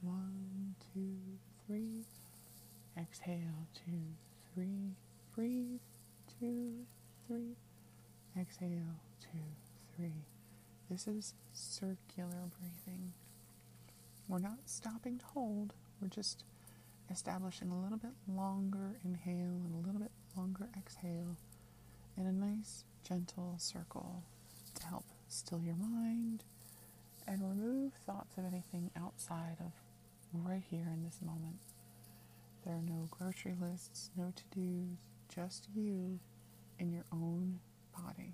One, 0.01 0.75
two, 0.93 1.17
three. 1.65 2.03
Exhale, 2.97 3.67
two, 3.73 4.01
three. 4.53 4.95
Breathe, 5.35 5.79
two, 6.39 6.85
three. 7.27 7.55
Exhale, 8.39 8.99
two, 9.19 9.39
three. 9.95 10.25
This 10.89 11.07
is 11.07 11.33
circular 11.53 12.49
breathing. 12.59 13.13
We're 14.27 14.39
not 14.39 14.59
stopping 14.65 15.17
to 15.19 15.25
hold, 15.25 15.73
we're 16.01 16.07
just 16.07 16.43
establishing 17.11 17.69
a 17.69 17.79
little 17.79 17.97
bit 17.97 18.11
longer 18.27 18.97
inhale 19.03 19.61
and 19.65 19.73
a 19.73 19.85
little 19.85 19.99
bit 20.01 20.11
longer 20.35 20.69
exhale 20.77 21.37
in 22.17 22.25
a 22.25 22.31
nice, 22.31 22.83
gentle 23.07 23.55
circle 23.57 24.23
to 24.75 24.85
help 24.85 25.05
still 25.27 25.61
your 25.63 25.75
mind 25.75 26.43
and 27.27 27.41
remove 27.41 27.93
thoughts 28.05 28.37
of 28.37 28.45
anything 28.45 28.91
outside 28.97 29.57
of 29.59 29.71
right 30.33 30.63
here 30.69 30.87
in 30.91 31.03
this 31.03 31.19
moment. 31.21 31.59
There 32.65 32.73
are 32.75 32.81
no 32.81 33.07
grocery 33.11 33.55
lists, 33.59 34.09
no 34.17 34.33
to 34.35 34.43
dos, 34.59 34.97
just 35.33 35.67
you 35.75 36.19
in 36.79 36.91
your 36.91 37.05
own 37.11 37.59
body. 37.95 38.33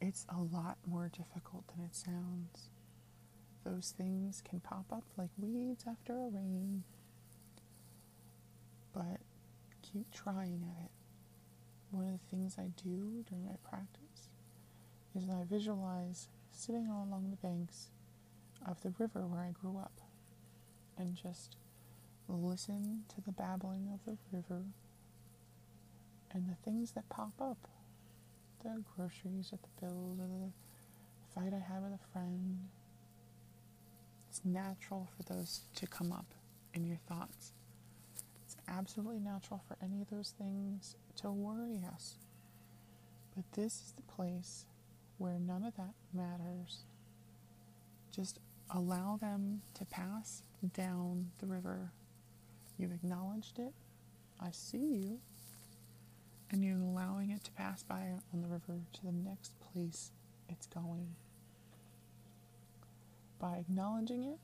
It's 0.00 0.26
a 0.28 0.38
lot 0.38 0.78
more 0.86 1.08
difficult 1.08 1.64
than 1.68 1.84
it 1.84 1.94
sounds. 1.94 2.68
Those 3.66 3.92
things 3.96 4.42
can 4.48 4.60
pop 4.60 4.84
up 4.92 5.02
like 5.16 5.30
weeds 5.38 5.84
after 5.88 6.12
a 6.12 6.28
rain, 6.30 6.84
but 8.94 9.18
keep 9.82 10.12
trying 10.14 10.62
at 10.62 10.84
it. 10.84 10.90
One 11.90 12.04
of 12.06 12.12
the 12.12 12.26
things 12.30 12.56
I 12.58 12.70
do 12.80 13.24
during 13.28 13.44
my 13.44 13.56
practice 13.68 14.28
is 15.16 15.28
I 15.28 15.42
visualize 15.50 16.28
sitting 16.52 16.88
all 16.88 17.08
along 17.08 17.30
the 17.30 17.36
banks 17.48 17.88
of 18.66 18.80
the 18.82 18.92
river 18.98 19.26
where 19.26 19.40
I 19.40 19.50
grew 19.50 19.78
up 19.78 20.00
and 20.96 21.16
just 21.16 21.56
listen 22.28 23.02
to 23.08 23.20
the 23.20 23.32
babbling 23.32 23.88
of 23.92 24.04
the 24.04 24.16
river 24.32 24.62
and 26.30 26.48
the 26.48 26.56
things 26.64 26.92
that 26.92 27.08
pop 27.08 27.32
up 27.40 27.68
the 28.62 28.82
groceries 28.96 29.52
or 29.52 29.58
the 29.62 29.86
bills 29.86 30.18
or 30.20 30.28
the 30.28 30.52
fight 31.34 31.52
I 31.52 31.72
had 31.72 31.82
with 31.82 31.92
a 31.92 32.12
friend. 32.12 32.68
It's 34.36 34.44
natural 34.44 35.08
for 35.16 35.32
those 35.32 35.62
to 35.76 35.86
come 35.86 36.12
up 36.12 36.26
in 36.74 36.84
your 36.84 36.98
thoughts. 37.08 37.52
It's 38.44 38.56
absolutely 38.68 39.18
natural 39.18 39.62
for 39.66 39.78
any 39.82 40.02
of 40.02 40.10
those 40.10 40.34
things 40.36 40.94
to 41.22 41.30
worry 41.30 41.80
us. 41.90 42.16
But 43.34 43.44
this 43.52 43.72
is 43.74 43.94
the 43.96 44.02
place 44.02 44.66
where 45.16 45.38
none 45.38 45.64
of 45.64 45.74
that 45.76 45.94
matters. 46.12 46.80
Just 48.14 48.38
allow 48.70 49.16
them 49.18 49.62
to 49.74 49.86
pass 49.86 50.42
down 50.74 51.30
the 51.38 51.46
river 51.46 51.92
You've 52.78 52.92
acknowledged 52.92 53.58
it. 53.58 53.72
I 54.38 54.50
see 54.50 54.78
you. 54.78 55.18
And 56.50 56.62
you're 56.62 56.76
allowing 56.78 57.30
it 57.30 57.42
to 57.44 57.50
pass 57.52 57.82
by 57.82 58.12
on 58.32 58.42
the 58.42 58.48
river 58.48 58.82
to 58.92 59.02
the 59.02 59.12
next 59.12 59.52
place 59.60 60.12
it's 60.48 60.66
going. 60.66 61.08
By 63.38 63.56
acknowledging 63.56 64.24
it, 64.24 64.38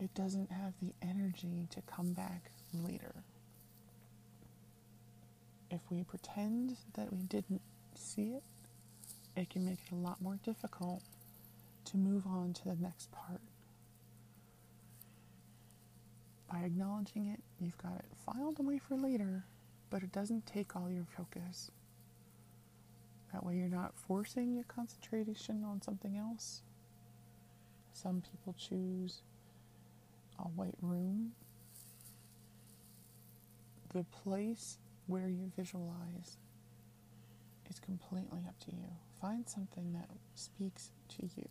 it 0.00 0.14
doesn't 0.14 0.50
have 0.50 0.74
the 0.80 0.94
energy 1.02 1.66
to 1.70 1.80
come 1.82 2.12
back 2.12 2.50
later. 2.72 3.14
If 5.70 5.80
we 5.90 6.04
pretend 6.04 6.76
that 6.94 7.12
we 7.12 7.22
didn't 7.24 7.60
see 7.94 8.34
it, 8.34 8.42
it 9.36 9.50
can 9.50 9.66
make 9.66 9.78
it 9.86 9.92
a 9.92 9.96
lot 9.96 10.22
more 10.22 10.38
difficult 10.44 11.02
to 11.86 11.96
move 11.96 12.26
on 12.26 12.52
to 12.54 12.64
the 12.64 12.76
next 12.76 13.10
part. 13.12 13.40
By 16.50 16.60
acknowledging 16.60 17.26
it, 17.26 17.40
you've 17.60 17.76
got 17.78 17.96
it 17.96 18.06
filed 18.24 18.58
away 18.58 18.78
for 18.78 18.96
later, 18.96 19.44
but 19.90 20.02
it 20.02 20.12
doesn't 20.12 20.46
take 20.46 20.74
all 20.74 20.90
your 20.90 21.04
focus. 21.16 21.70
That 23.32 23.44
way, 23.44 23.56
you're 23.56 23.68
not 23.68 23.92
forcing 23.94 24.54
your 24.54 24.64
concentration 24.64 25.64
on 25.64 25.82
something 25.82 26.16
else. 26.16 26.62
Some 28.00 28.22
people 28.30 28.54
choose 28.56 29.22
a 30.38 30.42
white 30.42 30.76
room. 30.80 31.32
The 33.92 34.04
place 34.04 34.78
where 35.08 35.28
you 35.28 35.50
visualize 35.56 36.36
is 37.68 37.80
completely 37.80 38.42
up 38.46 38.56
to 38.60 38.70
you. 38.70 38.86
Find 39.20 39.48
something 39.48 39.94
that 39.94 40.08
speaks 40.36 40.92
to 41.16 41.28
you. 41.36 41.48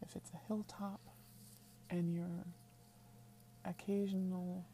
If 0.00 0.16
it's 0.16 0.30
a 0.30 0.40
hilltop 0.46 1.00
and 1.90 2.14
you're 2.14 2.46
occasional 3.66 4.64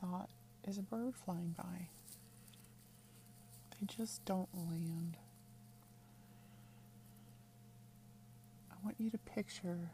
thought 0.00 0.30
is 0.66 0.78
a 0.78 0.82
bird 0.82 1.14
flying 1.14 1.54
by. 1.56 1.88
They 3.70 3.86
just 3.86 4.24
don't 4.24 4.48
land. 4.54 5.18
I 8.82 8.84
want 8.84 8.96
you 8.98 9.10
to 9.10 9.18
picture 9.18 9.90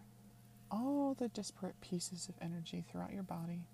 all 0.71 1.15
the 1.19 1.29
disparate 1.29 1.79
pieces 1.81 2.29
of 2.29 2.35
energy 2.41 2.85
throughout 2.91 3.13
your 3.13 3.23
body. 3.23 3.67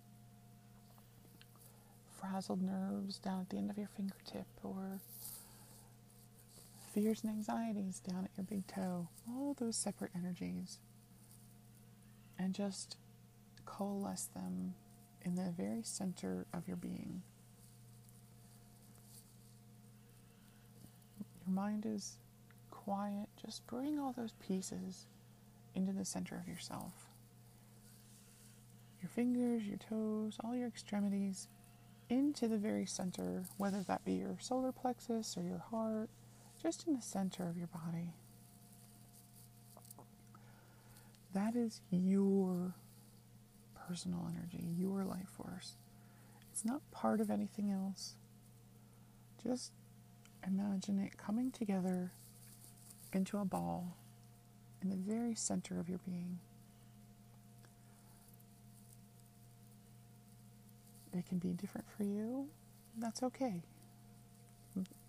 Frazzled 2.19 2.63
nerves 2.63 3.19
down 3.19 3.43
at 3.43 3.51
the 3.51 3.59
end 3.59 3.71
of 3.71 3.79
your 3.79 3.89
fingertip, 3.97 4.47
or 4.65 4.99
fears 6.93 7.23
and 7.23 7.31
anxieties 7.31 8.01
down 8.01 8.25
at 8.25 8.31
your 8.37 8.45
big 8.45 8.67
toe. 8.67 9.09
All 9.29 9.55
those 9.59 9.77
separate 9.77 10.11
energies. 10.17 10.79
And 12.39 12.55
just 12.55 12.97
coalesce 13.67 14.29
them 14.35 14.75
in 15.23 15.37
the 15.37 15.53
very 15.57 15.83
center 15.83 16.47
of 16.53 16.67
your 16.67 16.77
being. 16.77 17.23
Your 21.47 21.55
mind 21.55 21.87
is 21.87 22.17
quiet, 22.85 23.29
just 23.41 23.67
bring 23.67 23.99
all 23.99 24.13
those 24.13 24.35
pieces 24.47 25.07
into 25.75 25.93
the 25.93 26.05
center 26.05 26.37
of 26.37 26.49
yourself. 26.49 26.93
Your 29.01 29.09
fingers, 29.09 29.65
your 29.65 29.79
toes, 29.79 30.37
all 30.43 30.55
your 30.55 30.69
extremities, 30.69 31.49
into 32.09 32.49
the 32.49 32.59
very 32.59 32.87
center, 32.87 33.45
whether 33.57 33.83
that 33.83 34.05
be 34.05 34.15
your 34.15 34.37
solar 34.41 34.73
plexus 34.73 35.37
or 35.37 35.43
your 35.43 35.63
heart, 35.71 36.11
just 36.63 36.87
in 36.87 36.95
the 36.95 37.03
center 37.03 37.49
of 37.49 37.57
your 37.57 37.69
body. 37.69 38.15
That 41.35 41.57
is 41.57 41.81
your 41.91 42.75
personal 43.89 44.29
energy, 44.31 44.65
your 44.79 45.05
life 45.05 45.29
force. 45.37 45.77
It's 46.53 46.65
not 46.65 46.89
part 46.93 47.21
of 47.21 47.31
anything 47.31 47.71
else. 47.71 48.15
Just 49.43 49.73
imagine 50.47 51.01
it 51.01 51.19
coming 51.19 51.51
together 51.51 52.13
into 53.15 53.39
a 53.39 53.45
ball 53.45 53.97
in 54.83 54.91
the 54.91 54.97
very 54.97 55.35
center 55.35 55.79
of 55.81 55.89
your 55.89 55.99
being. 56.07 56.39
It 61.13 61.27
can 61.27 61.39
be 61.39 61.53
different 61.53 61.87
for 61.97 62.03
you. 62.03 62.49
That's 62.99 63.23
okay. 63.23 63.63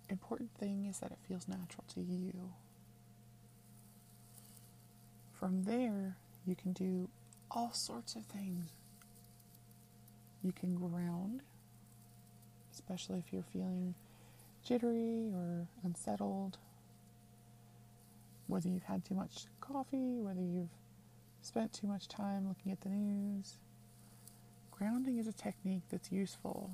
Important 0.08 0.50
thing 0.58 0.86
is 0.86 0.98
that 1.00 1.10
it 1.10 1.18
feels 1.26 1.48
natural 1.48 1.84
to 1.94 2.00
you. 2.00 2.32
From 5.32 5.64
there, 5.64 6.16
you 6.46 6.54
can 6.54 6.72
do 6.72 7.08
all 7.50 7.72
sorts 7.72 8.14
of 8.14 8.24
things. 8.26 8.70
You 10.42 10.52
can 10.52 10.76
ground, 10.76 11.40
especially 12.72 13.18
if 13.18 13.32
you're 13.32 13.42
feeling 13.52 13.94
jittery 14.64 15.30
or 15.34 15.66
unsettled. 15.82 16.58
Whether 18.46 18.68
you've 18.68 18.84
had 18.84 19.04
too 19.04 19.14
much 19.14 19.46
coffee, 19.60 20.20
whether 20.20 20.40
you've 20.40 20.70
spent 21.42 21.72
too 21.72 21.86
much 21.86 22.08
time 22.08 22.48
looking 22.48 22.72
at 22.72 22.80
the 22.80 22.88
news, 22.88 23.58
grounding 24.70 25.18
is 25.18 25.26
a 25.26 25.32
technique 25.32 25.82
that's 25.90 26.12
useful. 26.12 26.70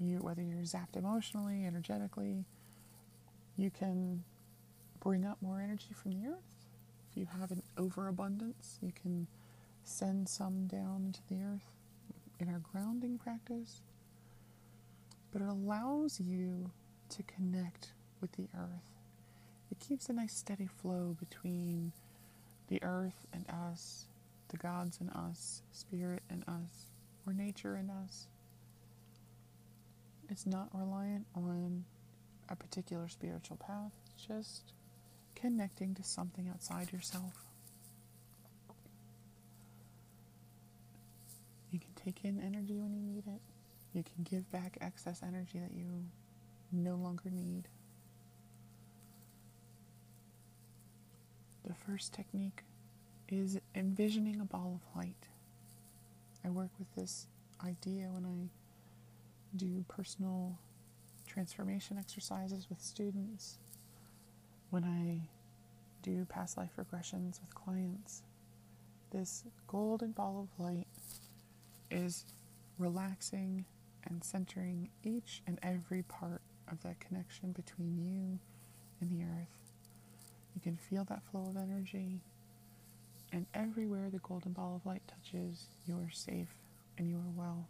You, 0.00 0.18
whether 0.18 0.42
you're 0.42 0.62
zapped 0.62 0.96
emotionally, 0.96 1.64
energetically, 1.66 2.44
you 3.56 3.70
can 3.70 4.24
bring 5.00 5.24
up 5.24 5.38
more 5.40 5.60
energy 5.60 5.92
from 5.94 6.12
the 6.12 6.28
earth. 6.28 6.66
If 7.10 7.16
you 7.16 7.26
have 7.40 7.50
an 7.50 7.62
overabundance, 7.78 8.78
you 8.82 8.92
can 9.00 9.26
send 9.84 10.28
some 10.28 10.66
down 10.66 11.14
to 11.14 11.20
the 11.28 11.42
earth 11.42 11.70
in 12.40 12.48
our 12.48 12.60
grounding 12.72 13.18
practice. 13.18 13.82
But 15.32 15.42
it 15.42 15.48
allows 15.48 16.20
you 16.20 16.70
to 17.10 17.22
connect 17.22 17.92
with 18.20 18.32
the 18.32 18.48
earth. 18.56 18.93
It 19.74 19.84
keeps 19.84 20.08
a 20.08 20.12
nice 20.12 20.32
steady 20.32 20.68
flow 20.68 21.16
between 21.18 21.90
the 22.68 22.80
earth 22.84 23.26
and 23.32 23.44
us, 23.72 24.04
the 24.50 24.56
gods 24.56 24.98
and 25.00 25.10
us, 25.10 25.62
spirit 25.72 26.22
and 26.30 26.44
us 26.46 26.92
or 27.26 27.32
nature 27.32 27.76
in 27.76 27.90
us. 27.90 28.28
It's 30.30 30.46
not 30.46 30.68
reliant 30.72 31.26
on 31.34 31.84
a 32.48 32.54
particular 32.54 33.08
spiritual 33.08 33.56
path, 33.56 33.90
it's 34.14 34.24
just 34.24 34.72
connecting 35.34 35.92
to 35.96 36.04
something 36.04 36.48
outside 36.48 36.92
yourself. 36.92 37.34
You 41.72 41.80
can 41.80 41.94
take 41.96 42.24
in 42.24 42.40
energy 42.40 42.78
when 42.78 42.94
you 42.94 43.02
need 43.02 43.24
it. 43.26 43.40
You 43.92 44.04
can 44.04 44.22
give 44.22 44.48
back 44.52 44.78
excess 44.80 45.20
energy 45.20 45.58
that 45.58 45.72
you 45.76 46.04
no 46.70 46.94
longer 46.94 47.28
need. 47.28 47.64
The 51.64 51.74
first 51.74 52.12
technique 52.12 52.62
is 53.28 53.58
envisioning 53.74 54.40
a 54.40 54.44
ball 54.44 54.80
of 54.80 54.96
light. 54.96 55.28
I 56.44 56.50
work 56.50 56.70
with 56.78 56.94
this 56.94 57.26
idea 57.64 58.08
when 58.10 58.26
I 58.26 58.50
do 59.56 59.84
personal 59.88 60.58
transformation 61.26 61.96
exercises 61.98 62.66
with 62.68 62.80
students, 62.80 63.58
when 64.70 64.84
I 64.84 65.28
do 66.02 66.26
past 66.26 66.58
life 66.58 66.70
regressions 66.76 67.40
with 67.40 67.54
clients. 67.54 68.22
This 69.10 69.44
golden 69.66 70.12
ball 70.12 70.46
of 70.46 70.64
light 70.64 70.86
is 71.90 72.26
relaxing 72.78 73.64
and 74.06 74.22
centering 74.22 74.90
each 75.02 75.42
and 75.46 75.58
every 75.62 76.02
part 76.02 76.42
of 76.70 76.82
that 76.82 77.00
connection 77.00 77.52
between 77.52 77.96
you 77.96 78.38
and 79.00 79.10
the 79.10 79.24
earth. 79.24 79.63
You 80.54 80.60
can 80.60 80.76
feel 80.76 81.04
that 81.04 81.22
flow 81.30 81.46
of 81.48 81.56
energy 81.56 82.20
and 83.32 83.46
everywhere 83.52 84.10
the 84.10 84.18
golden 84.18 84.52
ball 84.52 84.76
of 84.76 84.86
light 84.86 85.02
touches, 85.08 85.66
you 85.86 85.96
are 85.98 86.10
safe 86.12 86.54
and 86.96 87.08
you 87.08 87.16
are 87.16 87.32
well. 87.34 87.66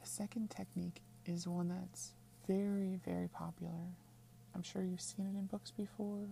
The 0.00 0.06
second 0.06 0.50
technique 0.50 1.02
is 1.24 1.46
one 1.46 1.68
that's 1.68 2.12
very, 2.48 2.98
very 3.04 3.28
popular. 3.28 3.94
I'm 4.54 4.62
sure 4.62 4.82
you've 4.82 5.00
seen 5.00 5.26
it 5.26 5.38
in 5.38 5.46
books 5.46 5.70
before, 5.70 6.26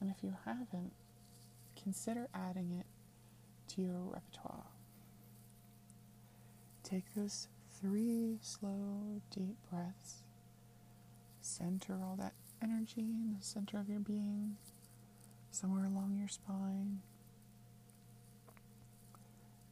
and 0.00 0.10
if 0.10 0.22
you 0.22 0.34
haven't, 0.44 0.92
consider 1.82 2.28
adding 2.32 2.72
it 2.78 2.86
to 3.74 3.82
your 3.82 3.98
repertoire. 3.98 4.64
Take 6.82 7.14
those 7.14 7.48
three 7.80 8.38
slow, 8.40 9.20
deep 9.34 9.56
breaths, 9.70 10.22
center 11.48 11.94
all 11.94 12.16
that 12.18 12.34
energy 12.62 13.00
in 13.00 13.34
the 13.38 13.44
center 13.44 13.78
of 13.78 13.88
your 13.88 14.00
being, 14.00 14.56
somewhere 15.50 15.84
along 15.84 16.16
your 16.18 16.28
spine, 16.28 17.00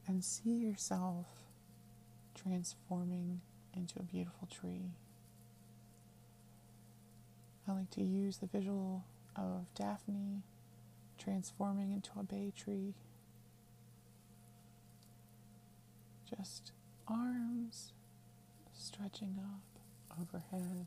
and 0.07 0.25
see 0.25 0.55
yourself 0.55 1.27
transforming 2.35 3.41
into 3.75 3.99
a 3.99 4.03
beautiful 4.03 4.49
tree. 4.51 4.93
I 7.69 7.73
like 7.73 7.91
to 7.91 8.03
use 8.03 8.39
the 8.39 8.47
visual 8.47 9.05
of 9.35 9.67
Daphne 9.75 10.43
transforming 11.19 11.93
into 11.93 12.11
a 12.19 12.23
bay 12.23 12.53
tree. 12.57 12.95
Just 16.29 16.73
arms 17.09 17.93
stretching 18.73 19.37
up 19.39 20.19
overhead 20.21 20.87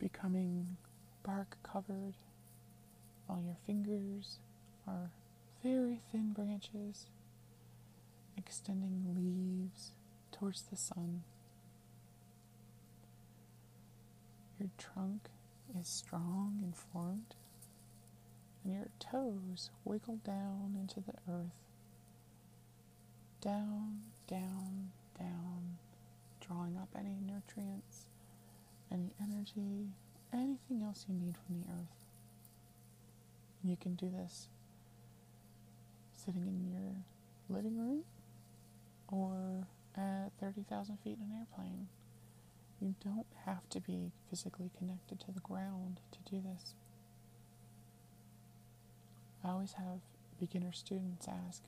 becoming 0.00 0.78
bark 1.22 1.58
covered, 1.62 2.14
while 3.26 3.42
your 3.42 3.56
fingers 3.66 4.38
are 4.88 5.10
very 5.62 6.00
thin 6.10 6.32
branches 6.32 7.06
extending 8.36 9.14
leaves 9.14 9.92
towards 10.32 10.62
the 10.62 10.76
sun. 10.76 11.22
Your 14.58 14.70
trunk 14.78 15.28
is 15.78 15.86
strong 15.86 16.60
and 16.62 16.74
formed, 16.74 17.34
and 18.64 18.74
your 18.74 18.88
toes 18.98 19.70
wiggle 19.84 20.20
down 20.24 20.76
into 20.78 21.00
the 21.00 21.14
earth. 21.30 21.52
Down, 23.40 24.00
down, 24.26 24.90
down, 25.18 25.78
drawing 26.40 26.76
up 26.76 26.88
any 26.98 27.18
nutrients 27.20 28.06
any 28.92 29.12
energy, 29.20 29.88
anything 30.32 30.82
else 30.82 31.06
you 31.08 31.14
need 31.14 31.36
from 31.46 31.60
the 31.60 31.68
earth. 31.72 31.96
You 33.62 33.76
can 33.76 33.94
do 33.94 34.10
this 34.10 34.48
sitting 36.14 36.46
in 36.46 36.70
your 36.70 36.92
living 37.48 37.78
room 37.78 38.04
or 39.08 39.66
at 39.96 40.30
30,000 40.40 40.98
feet 41.02 41.18
in 41.18 41.24
an 41.24 41.38
airplane. 41.38 41.88
You 42.80 42.94
don't 43.04 43.26
have 43.44 43.68
to 43.70 43.80
be 43.80 44.12
physically 44.28 44.70
connected 44.78 45.20
to 45.20 45.32
the 45.32 45.40
ground 45.40 46.00
to 46.12 46.18
do 46.30 46.40
this. 46.40 46.74
I 49.44 49.50
always 49.50 49.72
have 49.74 50.00
beginner 50.38 50.72
students 50.72 51.28
ask, 51.28 51.62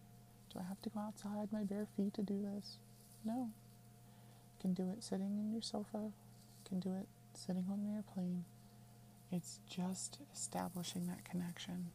Do 0.52 0.60
I 0.60 0.68
have 0.68 0.80
to 0.82 0.90
go 0.90 1.00
outside 1.00 1.52
my 1.52 1.64
bare 1.64 1.86
feet 1.96 2.14
to 2.14 2.22
do 2.22 2.40
this? 2.42 2.78
No. 3.24 3.50
You 4.54 4.60
can 4.60 4.74
do 4.74 4.90
it 4.90 5.04
sitting 5.04 5.38
in 5.38 5.52
your 5.52 5.62
sofa 5.62 6.12
can 6.72 6.80
do 6.80 6.96
it 6.98 7.06
sitting 7.34 7.66
on 7.70 7.80
an 7.80 7.94
airplane. 7.94 8.44
It's 9.30 9.60
just 9.68 10.20
establishing 10.32 11.06
that 11.06 11.22
connection. 11.22 11.90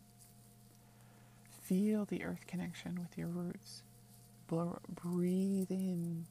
Feel 1.64 2.06
the 2.06 2.24
earth 2.24 2.46
connection 2.46 3.00
with 3.00 3.18
your 3.18 3.28
roots. 3.28 3.82
Breathe 4.48 5.72
in 5.72 6.28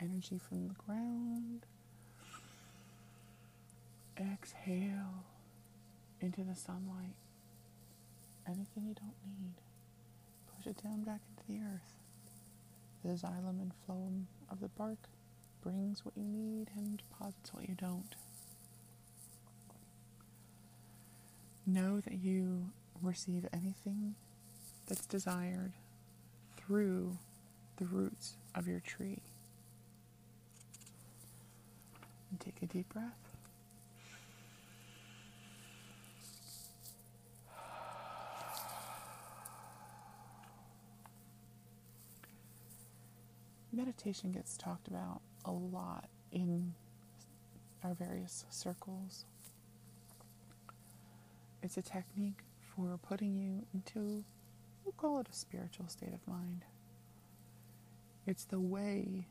energy 0.00 0.40
from 0.48 0.68
the 0.68 0.74
ground. 0.86 1.66
Exhale 4.18 5.24
into 6.20 6.42
the 6.44 6.54
sunlight. 6.54 7.16
Anything 8.46 8.86
you 8.86 8.94
don't 8.94 9.14
need, 9.26 9.54
push 10.56 10.66
it 10.66 10.82
down 10.82 11.04
back 11.04 11.20
into 11.28 11.46
the 11.46 11.60
earth. 11.66 11.92
The 13.04 13.10
xylem 13.10 13.60
and 13.60 13.72
phloem 13.86 14.24
of 14.50 14.60
the 14.60 14.68
bark 14.68 14.98
brings 15.62 16.04
what 16.04 16.16
you 16.16 16.24
need 16.24 16.68
and 16.76 16.98
deposits 16.98 17.52
what 17.52 17.68
you 17.68 17.74
don't. 17.74 18.14
Know 21.66 22.00
that 22.00 22.14
you 22.14 22.70
receive 23.00 23.46
anything 23.52 24.14
that's 24.88 25.06
desired 25.06 25.72
through 26.56 27.18
the 27.76 27.84
roots 27.84 28.34
of 28.54 28.66
your 28.66 28.80
tree. 28.80 29.22
And 32.30 32.40
take 32.40 32.62
a 32.62 32.66
deep 32.66 32.92
breath. 32.92 33.21
Meditation 43.74 44.32
gets 44.32 44.58
talked 44.58 44.86
about 44.86 45.22
a 45.46 45.50
lot 45.50 46.10
in 46.30 46.74
our 47.82 47.94
various 47.94 48.44
circles. 48.50 49.24
It's 51.62 51.78
a 51.78 51.82
technique 51.82 52.42
for 52.76 52.98
putting 53.02 53.34
you 53.34 53.64
into, 53.72 54.24
we'll 54.84 54.92
call 54.98 55.20
it 55.20 55.28
a 55.30 55.34
spiritual 55.34 55.88
state 55.88 56.12
of 56.12 56.26
mind. 56.26 56.64
It's 58.26 58.44
the 58.44 58.60
way 58.60 59.26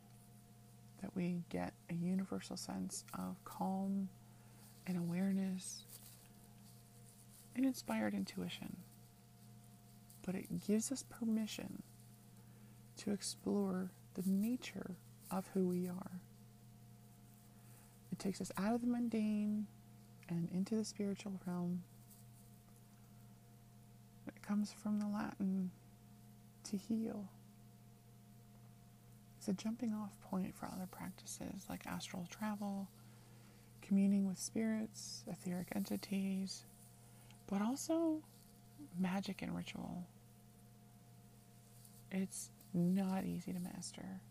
that 1.02 1.16
we 1.16 1.44
get 1.50 1.74
a 1.92 1.94
universal 1.94 2.58
sense 2.58 3.04
of 3.14 3.36
calm 3.46 4.10
and 4.88 4.98
awareness 4.98 5.84
and 7.56 7.64
inspired 7.66 8.16
intuition. 8.16 8.78
But 10.26 10.34
it 10.34 10.66
gives 10.66 10.92
us 10.92 11.04
permission 11.04 11.84
to 12.98 13.12
explore 13.12 13.92
the 14.14 14.24
nature 14.26 14.92
of 15.30 15.48
who 15.54 15.68
we 15.68 15.88
are. 15.88 16.12
It 18.12 18.20
takes 18.20 18.42
us 18.42 18.52
out 18.58 18.76
of 18.76 18.82
the 18.82 18.88
mundane 18.88 19.68
and 20.30 20.50
into 20.54 20.76
the 20.76 20.86
spiritual 20.86 21.34
realm. 21.46 21.84
It 24.28 24.42
comes 24.42 24.72
from 24.72 25.00
the 25.00 25.08
Latin 25.08 25.72
to 26.66 26.78
heal. 26.78 27.30
It's 29.38 29.48
a 29.48 29.54
jumping 29.54 29.94
off 29.94 30.20
point 30.30 30.54
for 30.56 30.68
other 30.68 30.88
practices 30.92 31.66
like 31.70 31.88
astral 31.88 32.28
travel, 32.30 32.88
communing 33.82 34.28
with 34.28 34.38
spirits, 34.38 35.24
etheric 35.28 35.68
entities, 35.76 36.66
but 37.48 37.62
also 37.62 38.22
magic 39.00 39.42
and 39.42 39.56
ritual. 39.56 40.06
It's 42.12 42.52
not 42.74 43.26
easy 43.26 43.54
to 43.54 43.60
master. 43.60 44.22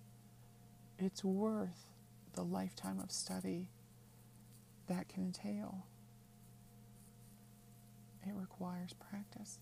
It's 0.98 1.24
worth 1.24 1.88
the 2.34 2.42
lifetime 2.42 3.00
of 3.00 3.10
study 3.10 3.68
that 4.88 5.08
can 5.08 5.24
entail. 5.24 5.86
It 8.26 8.34
requires 8.34 8.92
practice. 9.10 9.58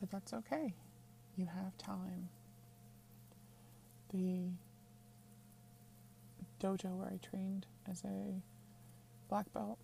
But 0.00 0.10
that's 0.10 0.32
okay. 0.32 0.74
You 1.36 1.46
have 1.46 1.76
time. 1.78 2.28
The 4.12 4.50
dojo 6.60 6.96
where 6.96 7.08
I 7.08 7.18
trained 7.18 7.66
as 7.90 8.02
a 8.04 8.42
black 9.28 9.52
belt 9.52 9.78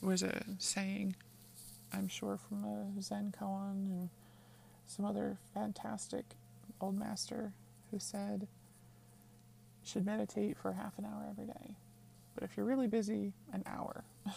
was 0.00 0.22
a 0.22 0.44
saying, 0.58 1.16
I'm 1.92 2.08
sure, 2.08 2.36
from 2.36 2.64
a 2.64 3.02
Zen 3.02 3.34
koan 3.38 3.86
and 3.86 4.10
some 4.88 5.04
other 5.04 5.36
fantastic 5.54 6.24
old 6.80 6.98
master 6.98 7.52
who 7.90 7.98
said, 7.98 8.48
should 9.84 10.04
meditate 10.04 10.56
for 10.56 10.72
half 10.72 10.98
an 10.98 11.04
hour 11.04 11.26
every 11.30 11.46
day. 11.46 11.76
But 12.34 12.44
if 12.44 12.56
you're 12.56 12.66
really 12.66 12.86
busy, 12.86 13.32
an 13.52 13.62
hour. 13.66 14.04
if 14.26 14.34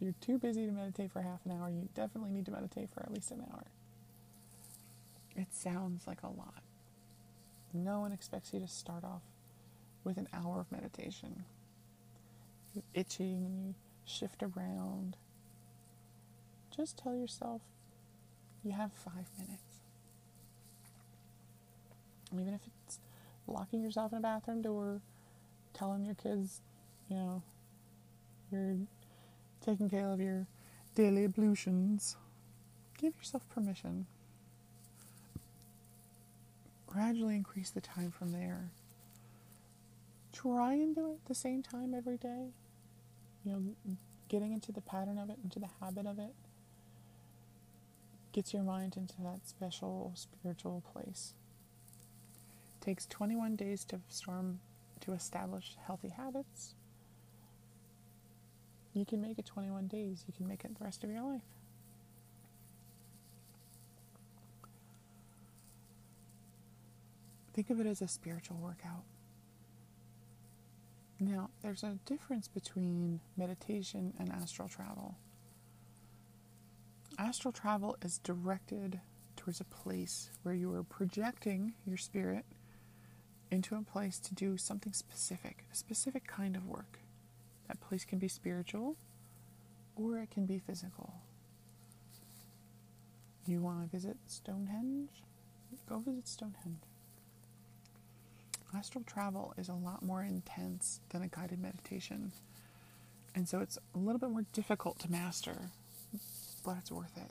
you're 0.00 0.14
too 0.20 0.38
busy 0.38 0.66
to 0.66 0.72
meditate 0.72 1.12
for 1.12 1.22
half 1.22 1.40
an 1.44 1.52
hour, 1.52 1.68
you 1.68 1.88
definitely 1.94 2.30
need 2.30 2.46
to 2.46 2.52
meditate 2.52 2.88
for 2.94 3.02
at 3.02 3.12
least 3.12 3.30
an 3.30 3.44
hour. 3.52 3.64
It 5.34 5.48
sounds 5.50 6.06
like 6.06 6.22
a 6.22 6.28
lot. 6.28 6.62
No 7.74 8.00
one 8.00 8.12
expects 8.12 8.54
you 8.54 8.60
to 8.60 8.68
start 8.68 9.04
off 9.04 9.22
with 10.02 10.16
an 10.16 10.28
hour 10.32 10.60
of 10.60 10.72
meditation. 10.72 11.44
You're 12.74 12.84
itching 12.94 13.44
and 13.44 13.66
you 13.66 13.74
shift 14.04 14.42
around. 14.42 15.16
Just 16.74 16.96
tell 16.96 17.14
yourself 17.14 17.60
you 18.66 18.72
have 18.72 18.92
five 18.92 19.26
minutes. 19.38 19.62
Even 22.34 22.52
if 22.52 22.60
it's 22.66 22.98
locking 23.46 23.80
yourself 23.80 24.12
in 24.12 24.18
a 24.18 24.20
bathroom 24.20 24.60
door, 24.60 25.00
telling 25.72 26.04
your 26.04 26.16
kids, 26.16 26.60
you 27.08 27.16
know, 27.16 27.42
you're 28.50 28.76
taking 29.64 29.88
care 29.88 30.08
of 30.08 30.20
your 30.20 30.46
daily 30.96 31.24
ablutions, 31.24 32.16
give 32.98 33.14
yourself 33.16 33.48
permission. 33.50 34.06
Gradually 36.88 37.36
increase 37.36 37.70
the 37.70 37.80
time 37.80 38.10
from 38.10 38.32
there. 38.32 38.70
Try 40.32 40.74
and 40.74 40.94
do 40.94 41.12
it 41.12 41.20
the 41.26 41.34
same 41.34 41.62
time 41.62 41.94
every 41.94 42.16
day. 42.16 42.48
You 43.44 43.52
know, 43.52 43.96
getting 44.28 44.52
into 44.52 44.72
the 44.72 44.80
pattern 44.80 45.18
of 45.18 45.30
it, 45.30 45.36
into 45.44 45.60
the 45.60 45.68
habit 45.80 46.06
of 46.06 46.18
it 46.18 46.34
gets 48.36 48.52
your 48.52 48.62
mind 48.62 48.98
into 48.98 49.14
that 49.22 49.48
special 49.48 50.12
spiritual 50.14 50.82
place. 50.92 51.32
It 52.78 52.84
takes 52.84 53.06
21 53.06 53.56
days 53.56 53.82
to 53.86 54.00
storm 54.10 54.60
to 55.00 55.14
establish 55.14 55.74
healthy 55.86 56.10
habits. 56.10 56.74
You 58.92 59.06
can 59.06 59.22
make 59.22 59.38
it 59.38 59.46
21 59.46 59.86
days. 59.86 60.24
You 60.28 60.34
can 60.36 60.46
make 60.46 60.66
it 60.66 60.78
the 60.78 60.84
rest 60.84 61.02
of 61.02 61.10
your 61.10 61.22
life. 61.22 61.40
Think 67.54 67.70
of 67.70 67.80
it 67.80 67.86
as 67.86 68.02
a 68.02 68.08
spiritual 68.08 68.58
workout. 68.58 69.04
Now, 71.18 71.48
there's 71.62 71.82
a 71.82 71.96
difference 72.04 72.48
between 72.48 73.20
meditation 73.34 74.12
and 74.18 74.30
astral 74.30 74.68
travel. 74.68 75.16
Astral 77.18 77.52
travel 77.52 77.96
is 78.02 78.18
directed 78.18 79.00
towards 79.36 79.60
a 79.60 79.64
place 79.64 80.30
where 80.42 80.54
you 80.54 80.74
are 80.74 80.82
projecting 80.82 81.72
your 81.86 81.96
spirit 81.96 82.44
into 83.50 83.74
a 83.74 83.82
place 83.82 84.18
to 84.18 84.34
do 84.34 84.58
something 84.58 84.92
specific, 84.92 85.64
a 85.72 85.76
specific 85.76 86.26
kind 86.26 86.56
of 86.56 86.68
work. 86.68 86.98
That 87.68 87.80
place 87.80 88.04
can 88.04 88.18
be 88.18 88.28
spiritual 88.28 88.96
or 89.96 90.18
it 90.18 90.30
can 90.30 90.44
be 90.44 90.58
physical. 90.58 91.14
You 93.46 93.60
want 93.62 93.82
to 93.82 93.96
visit 93.96 94.18
Stonehenge? 94.26 95.08
Go 95.88 95.98
visit 96.00 96.28
Stonehenge. 96.28 96.82
Astral 98.76 99.04
travel 99.04 99.54
is 99.56 99.70
a 99.70 99.74
lot 99.74 100.02
more 100.02 100.22
intense 100.22 101.00
than 101.08 101.22
a 101.22 101.28
guided 101.28 101.62
meditation, 101.62 102.32
and 103.34 103.48
so 103.48 103.60
it's 103.60 103.78
a 103.94 103.98
little 103.98 104.18
bit 104.18 104.30
more 104.30 104.44
difficult 104.52 104.98
to 104.98 105.10
master 105.10 105.70
but 106.66 106.76
it's 106.78 106.90
worth 106.90 107.16
it. 107.16 107.30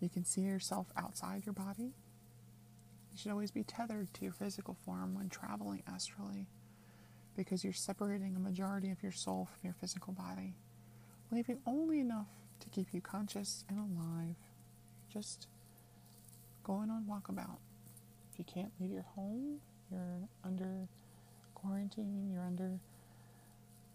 You 0.00 0.08
can 0.08 0.24
see 0.24 0.40
yourself 0.42 0.88
outside 0.96 1.46
your 1.46 1.52
body. 1.52 1.94
You 3.12 3.18
should 3.18 3.30
always 3.30 3.52
be 3.52 3.62
tethered 3.62 4.12
to 4.14 4.24
your 4.24 4.32
physical 4.32 4.76
form 4.84 5.14
when 5.14 5.30
traveling 5.30 5.84
astrally 5.86 6.48
because 7.36 7.62
you're 7.62 7.72
separating 7.72 8.34
a 8.34 8.40
majority 8.40 8.90
of 8.90 9.02
your 9.02 9.12
soul 9.12 9.46
from 9.46 9.60
your 9.62 9.74
physical 9.80 10.12
body, 10.12 10.54
leaving 11.30 11.58
only 11.64 12.00
enough 12.00 12.26
to 12.60 12.68
keep 12.68 12.88
you 12.92 13.00
conscious 13.00 13.64
and 13.68 13.78
alive. 13.78 14.34
Just 15.12 15.46
going 16.64 16.90
on 16.90 17.04
walkabout. 17.08 17.58
If 18.32 18.38
you 18.38 18.44
can't 18.44 18.72
leave 18.80 18.90
your 18.90 19.06
home, 19.14 19.60
you're 19.92 20.28
under 20.44 20.88
quarantine, 21.54 22.30
you're 22.32 22.44
under 22.44 22.80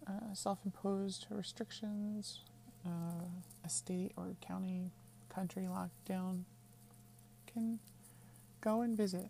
uh, 0.08 0.34
self 0.34 0.60
imposed 0.66 1.28
restrictions, 1.30 2.40
uh, 2.86 3.26
a 3.66 3.70
state 3.70 4.12
or 4.16 4.36
county, 4.42 4.92
country 5.30 5.64
lockdown, 5.64 6.44
can 7.52 7.80
go 8.62 8.82
and 8.82 8.96
visit. 8.96 9.30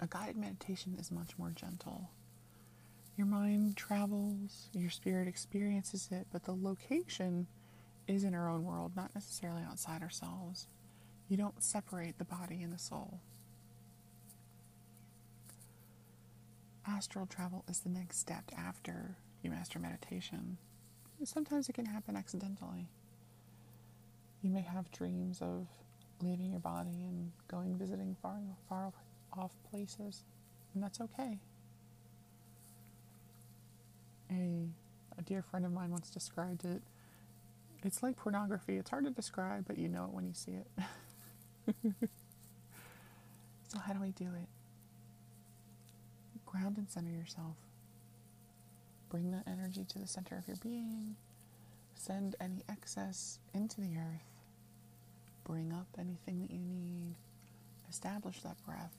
A 0.00 0.06
guided 0.06 0.36
meditation 0.36 0.96
is 0.98 1.10
much 1.10 1.36
more 1.38 1.50
gentle. 1.50 2.10
Your 3.16 3.26
mind 3.26 3.76
travels, 3.76 4.68
your 4.72 4.90
spirit 4.90 5.26
experiences 5.26 6.08
it, 6.12 6.28
but 6.32 6.44
the 6.44 6.54
location 6.54 7.48
is 8.06 8.22
in 8.22 8.34
our 8.34 8.48
own 8.48 8.64
world, 8.64 8.92
not 8.94 9.14
necessarily 9.14 9.62
outside 9.62 10.02
ourselves. 10.02 10.68
You 11.28 11.36
don't 11.36 11.62
separate 11.62 12.18
the 12.18 12.24
body 12.24 12.62
and 12.62 12.72
the 12.72 12.78
soul. 12.78 13.20
Astral 16.86 17.26
travel 17.26 17.64
is 17.68 17.80
the 17.80 17.90
next 17.90 18.18
step 18.18 18.44
after 18.56 19.16
you 19.42 19.50
master 19.50 19.78
meditation. 19.78 20.56
Sometimes 21.24 21.68
it 21.68 21.74
can 21.74 21.86
happen 21.86 22.16
accidentally. 22.16 22.86
You 24.42 24.50
may 24.50 24.60
have 24.60 24.90
dreams 24.92 25.40
of 25.42 25.66
leaving 26.22 26.50
your 26.50 26.60
body 26.60 27.04
and 27.08 27.32
going 27.48 27.76
visiting 27.76 28.16
far, 28.22 28.38
far 28.68 28.92
off 29.36 29.50
places, 29.70 30.22
and 30.74 30.82
that's 30.82 31.00
okay. 31.00 31.38
A, 34.30 34.68
a 35.18 35.22
dear 35.22 35.42
friend 35.42 35.66
of 35.66 35.72
mine 35.72 35.90
once 35.90 36.08
described 36.10 36.64
it. 36.64 36.82
It's 37.84 38.02
like 38.02 38.16
pornography. 38.16 38.76
It's 38.76 38.90
hard 38.90 39.04
to 39.04 39.10
describe, 39.10 39.64
but 39.66 39.78
you 39.78 39.88
know 39.88 40.04
it 40.04 40.10
when 40.10 40.26
you 40.26 40.34
see 40.34 40.52
it. 40.52 40.66
so, 43.68 43.78
how 43.78 43.92
do 43.92 44.00
we 44.00 44.10
do 44.10 44.26
it? 44.26 44.48
Ground 46.46 46.76
and 46.76 46.88
center 46.88 47.10
yourself. 47.10 47.56
Bring 49.10 49.30
that 49.30 49.44
energy 49.46 49.84
to 49.88 49.98
the 49.98 50.06
center 50.06 50.36
of 50.36 50.46
your 50.46 50.58
being. 50.62 51.16
Send 51.94 52.36
any 52.40 52.62
excess 52.68 53.38
into 53.54 53.80
the 53.80 53.96
earth. 53.96 54.22
Bring 55.44 55.72
up 55.72 55.86
anything 55.98 56.42
that 56.42 56.50
you 56.50 56.60
need. 56.60 57.14
Establish 57.88 58.42
that 58.42 58.56
breath. 58.66 58.94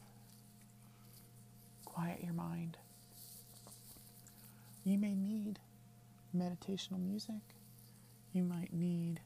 Quiet 1.85 2.23
your 2.23 2.33
mind. 2.33 2.77
You 4.83 4.97
may 4.97 5.13
need 5.13 5.59
meditational 6.35 6.99
music. 6.99 7.41
You 8.33 8.43
might 8.43 8.73
need 8.73 9.19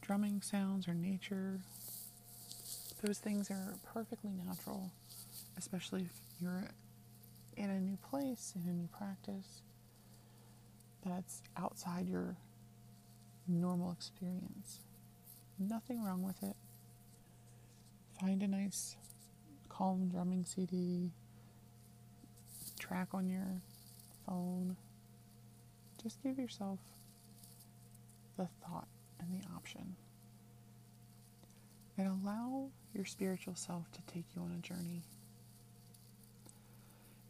drumming 0.00 0.42
sounds 0.42 0.88
or 0.88 0.94
nature. 0.94 1.60
Those 3.02 3.18
things 3.18 3.50
are 3.50 3.74
perfectly 3.94 4.32
natural, 4.44 4.90
especially 5.56 6.02
if 6.02 6.12
you're 6.40 6.70
in 7.56 7.70
a 7.70 7.80
new 7.80 7.98
place, 8.10 8.54
in 8.56 8.68
a 8.68 8.72
new 8.72 8.88
practice 8.88 9.62
that's 11.12 11.42
outside 11.56 12.08
your 12.08 12.36
normal 13.48 13.92
experience. 13.92 14.80
Nothing 15.58 16.02
wrong 16.02 16.22
with 16.22 16.42
it. 16.42 16.56
Find 18.20 18.42
a 18.42 18.48
nice, 18.48 18.96
calm 19.68 20.08
drumming 20.08 20.44
CD, 20.44 21.12
track 22.78 23.08
on 23.12 23.28
your 23.28 23.62
phone. 24.26 24.76
Just 26.02 26.22
give 26.22 26.38
yourself 26.38 26.78
the 28.36 28.48
thought 28.62 28.88
and 29.20 29.30
the 29.32 29.46
option. 29.54 29.96
And 31.98 32.08
allow 32.08 32.68
your 32.94 33.04
spiritual 33.04 33.54
self 33.54 33.90
to 33.92 34.00
take 34.12 34.24
you 34.34 34.42
on 34.42 34.52
a 34.52 34.60
journey. 34.60 35.02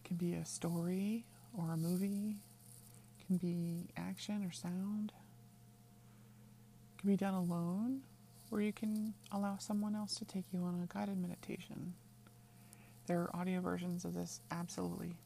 It 0.05 0.09
can 0.09 0.17
be 0.17 0.35
a 0.35 0.45
story 0.45 1.25
or 1.57 1.71
a 1.73 1.77
movie, 1.77 2.37
can 3.27 3.37
be 3.37 3.89
action 3.97 4.45
or 4.45 4.53
sound, 4.53 5.13
it 6.95 7.01
can 7.01 7.11
be 7.11 7.17
done 7.17 7.35
alone, 7.35 8.03
or 8.51 8.61
you 8.61 8.73
can 8.73 9.15
allow 9.33 9.57
someone 9.59 9.95
else 9.95 10.15
to 10.17 10.25
take 10.25 10.45
you 10.53 10.63
on 10.63 10.81
a 10.83 10.93
guided 10.93 11.19
meditation. 11.19 11.95
There 13.07 13.21
are 13.21 13.37
audio 13.37 13.61
versions 13.61 14.05
of 14.05 14.15
this, 14.15 14.41
absolutely. 14.51 15.17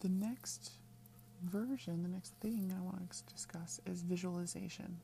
The 0.00 0.08
next 0.08 0.72
version, 1.44 2.02
the 2.02 2.08
next 2.08 2.32
thing 2.40 2.72
I 2.76 2.80
want 2.82 3.10
to 3.10 3.34
discuss 3.34 3.80
is 3.86 4.02
visualization. 4.02 4.96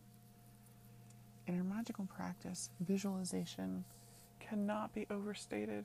In 1.46 1.58
our 1.58 1.64
magical 1.64 2.06
practice, 2.06 2.70
visualization 2.80 3.84
cannot 4.40 4.94
be 4.94 5.06
overstated. 5.10 5.84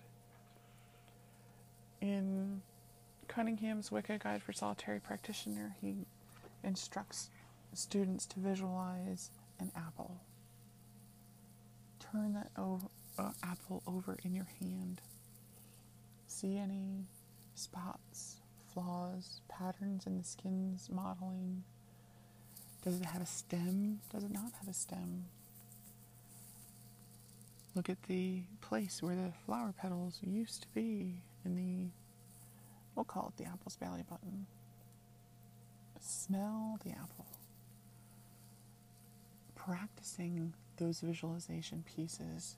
In 2.01 2.63
Cunningham's 3.27 3.91
Wicca 3.91 4.17
Guide 4.17 4.41
for 4.41 4.53
Solitary 4.53 4.99
Practitioner, 4.99 5.75
he 5.79 6.07
instructs 6.63 7.29
students 7.73 8.25
to 8.25 8.39
visualize 8.39 9.29
an 9.59 9.71
apple. 9.75 10.17
Turn 11.99 12.33
that 12.33 12.49
over, 12.57 12.87
uh, 13.19 13.31
apple 13.43 13.83
over 13.85 14.17
in 14.23 14.33
your 14.33 14.47
hand. 14.59 14.99
See 16.25 16.57
any 16.57 17.05
spots, 17.53 18.37
flaws, 18.73 19.41
patterns 19.47 20.07
in 20.07 20.17
the 20.17 20.23
skin's 20.23 20.89
modeling? 20.89 21.63
Does 22.83 22.99
it 22.99 23.05
have 23.05 23.21
a 23.21 23.27
stem? 23.27 23.99
Does 24.11 24.23
it 24.23 24.31
not 24.31 24.53
have 24.59 24.67
a 24.67 24.73
stem? 24.73 25.25
Look 27.75 27.89
at 27.89 28.01
the 28.03 28.41
place 28.59 29.03
where 29.03 29.15
the 29.15 29.31
flower 29.45 29.71
petals 29.79 30.19
used 30.23 30.63
to 30.63 30.67
be 30.73 31.21
in 31.45 31.55
the, 31.55 31.89
we'll 32.95 33.05
call 33.05 33.33
it 33.35 33.41
the 33.41 33.49
apple's 33.49 33.75
belly 33.75 34.03
button. 34.09 34.45
Smell 35.99 36.79
the 36.83 36.91
apple. 36.91 37.27
Practicing 39.55 40.53
those 40.77 41.01
visualization 41.01 41.83
pieces 41.95 42.57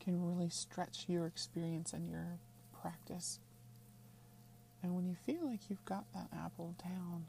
can 0.00 0.26
really 0.26 0.48
stretch 0.48 1.04
your 1.08 1.26
experience 1.26 1.92
and 1.92 2.08
your 2.10 2.38
practice 2.80 3.38
and 4.84 4.94
when 4.94 5.06
you 5.06 5.16
feel 5.24 5.48
like 5.48 5.70
you've 5.70 5.84
got 5.86 6.04
that 6.12 6.28
apple 6.36 6.74
down, 6.84 7.24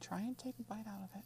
try 0.00 0.20
and 0.20 0.38
take 0.38 0.54
a 0.58 0.62
bite 0.62 0.86
out 0.88 1.02
of 1.02 1.10
it. 1.14 1.24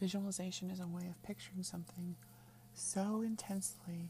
Visualization 0.00 0.70
is 0.70 0.80
a 0.80 0.86
way 0.86 1.06
of 1.06 1.22
picturing 1.22 1.62
something 1.62 2.16
so 2.72 3.20
intensely 3.20 4.08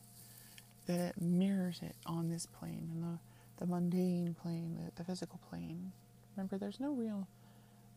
that 0.88 0.98
it 1.00 1.20
mirrors 1.20 1.80
it 1.82 1.94
on 2.06 2.28
this 2.30 2.46
plane, 2.46 2.90
in 2.92 3.00
the, 3.02 3.18
the 3.58 3.66
mundane 3.66 4.34
plane, 4.42 4.76
the, 4.82 4.90
the 4.96 5.04
physical 5.04 5.38
plane. 5.48 5.92
Remember, 6.36 6.58
there's 6.58 6.80
no 6.80 6.92
real 6.92 7.28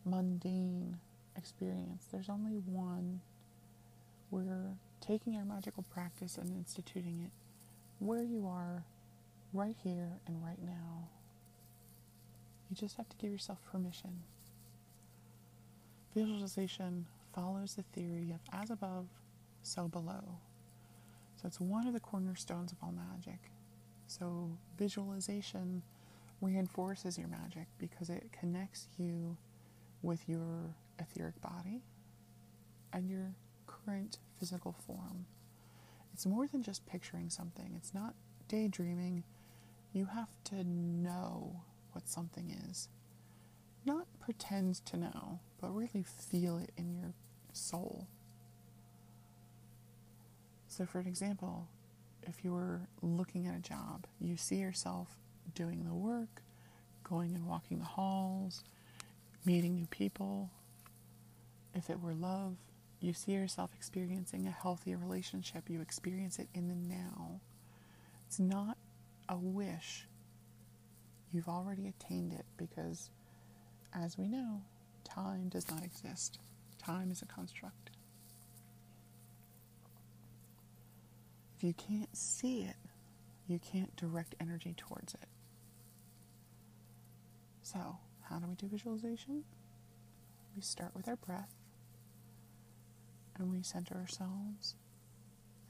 mundane 0.04 0.98
experience, 1.36 2.06
there's 2.12 2.28
only 2.28 2.52
one. 2.66 3.20
We're 4.30 4.76
taking 5.00 5.36
our 5.36 5.44
magical 5.44 5.84
practice 5.92 6.38
and 6.38 6.56
instituting 6.56 7.20
it 7.24 7.30
where 7.98 8.22
you 8.22 8.46
are 8.46 8.84
right 9.52 9.76
here 9.82 10.08
and 10.26 10.42
right 10.44 10.62
now. 10.64 11.08
You 12.70 12.76
just 12.76 12.96
have 12.96 13.08
to 13.10 13.16
give 13.16 13.30
yourself 13.30 13.58
permission. 13.70 14.22
Visualization 16.14 17.06
follows 17.34 17.74
the 17.74 17.82
theory 17.94 18.32
of 18.32 18.40
as 18.52 18.70
above, 18.70 19.06
so 19.62 19.88
below. 19.88 20.22
So 21.42 21.48
it's 21.48 21.60
one 21.60 21.88
of 21.88 21.92
the 21.92 22.00
cornerstones 22.00 22.70
of 22.70 22.78
all 22.82 22.92
magic. 22.92 23.50
So 24.06 24.56
visualization 24.78 25.82
reinforces 26.40 27.18
your 27.18 27.28
magic 27.28 27.66
because 27.78 28.10
it 28.10 28.30
connects 28.32 28.86
you 28.96 29.36
with 30.02 30.28
your 30.28 30.74
etheric 31.00 31.40
body 31.40 31.82
and 32.92 33.08
your 33.08 33.34
current 33.66 34.18
physical 34.38 34.72
form. 34.86 35.26
It's 36.12 36.26
more 36.26 36.46
than 36.46 36.62
just 36.62 36.86
picturing 36.86 37.30
something, 37.30 37.72
it's 37.76 37.94
not 37.94 38.14
daydreaming 38.48 39.24
you 39.92 40.06
have 40.06 40.28
to 40.44 40.64
know 40.64 41.62
what 41.92 42.08
something 42.08 42.50
is. 42.70 42.88
Not 43.84 44.06
pretend 44.20 44.76
to 44.86 44.96
know, 44.96 45.40
but 45.60 45.74
really 45.74 46.02
feel 46.02 46.58
it 46.58 46.70
in 46.76 46.94
your 46.94 47.14
soul. 47.52 48.06
So, 50.72 50.86
for 50.86 51.00
an 51.00 51.06
example, 51.06 51.68
if 52.22 52.42
you 52.42 52.54
were 52.54 52.80
looking 53.02 53.46
at 53.46 53.54
a 53.54 53.58
job, 53.58 54.06
you 54.18 54.38
see 54.38 54.56
yourself 54.56 55.18
doing 55.54 55.84
the 55.84 55.92
work, 55.92 56.40
going 57.04 57.34
and 57.34 57.46
walking 57.46 57.78
the 57.78 57.84
halls, 57.84 58.64
meeting 59.44 59.74
new 59.74 59.84
people. 59.88 60.48
If 61.74 61.90
it 61.90 62.00
were 62.00 62.14
love, 62.14 62.56
you 63.00 63.12
see 63.12 63.32
yourself 63.32 63.68
experiencing 63.76 64.46
a 64.46 64.50
healthy 64.50 64.94
relationship, 64.94 65.68
you 65.68 65.82
experience 65.82 66.38
it 66.38 66.48
in 66.54 66.68
the 66.68 66.74
now. 66.74 67.40
It's 68.26 68.38
not 68.38 68.78
a 69.28 69.36
wish, 69.36 70.06
you've 71.34 71.50
already 71.50 71.86
attained 71.86 72.32
it 72.32 72.46
because, 72.56 73.10
as 73.94 74.16
we 74.16 74.26
know, 74.26 74.62
time 75.04 75.50
does 75.50 75.70
not 75.70 75.84
exist. 75.84 76.38
Time 76.82 77.10
is 77.10 77.20
a 77.20 77.26
construct. 77.26 77.90
If 81.62 81.66
you 81.66 81.74
can't 81.74 82.16
see 82.16 82.62
it, 82.62 82.74
you 83.46 83.60
can't 83.60 83.94
direct 83.94 84.34
energy 84.40 84.74
towards 84.76 85.14
it. 85.14 85.28
So, 87.62 87.98
how 88.22 88.40
do 88.40 88.48
we 88.48 88.56
do 88.56 88.66
visualization? 88.66 89.44
We 90.56 90.62
start 90.62 90.90
with 90.96 91.06
our 91.06 91.14
breath 91.14 91.54
and 93.38 93.48
we 93.48 93.62
center 93.62 93.94
ourselves 93.94 94.74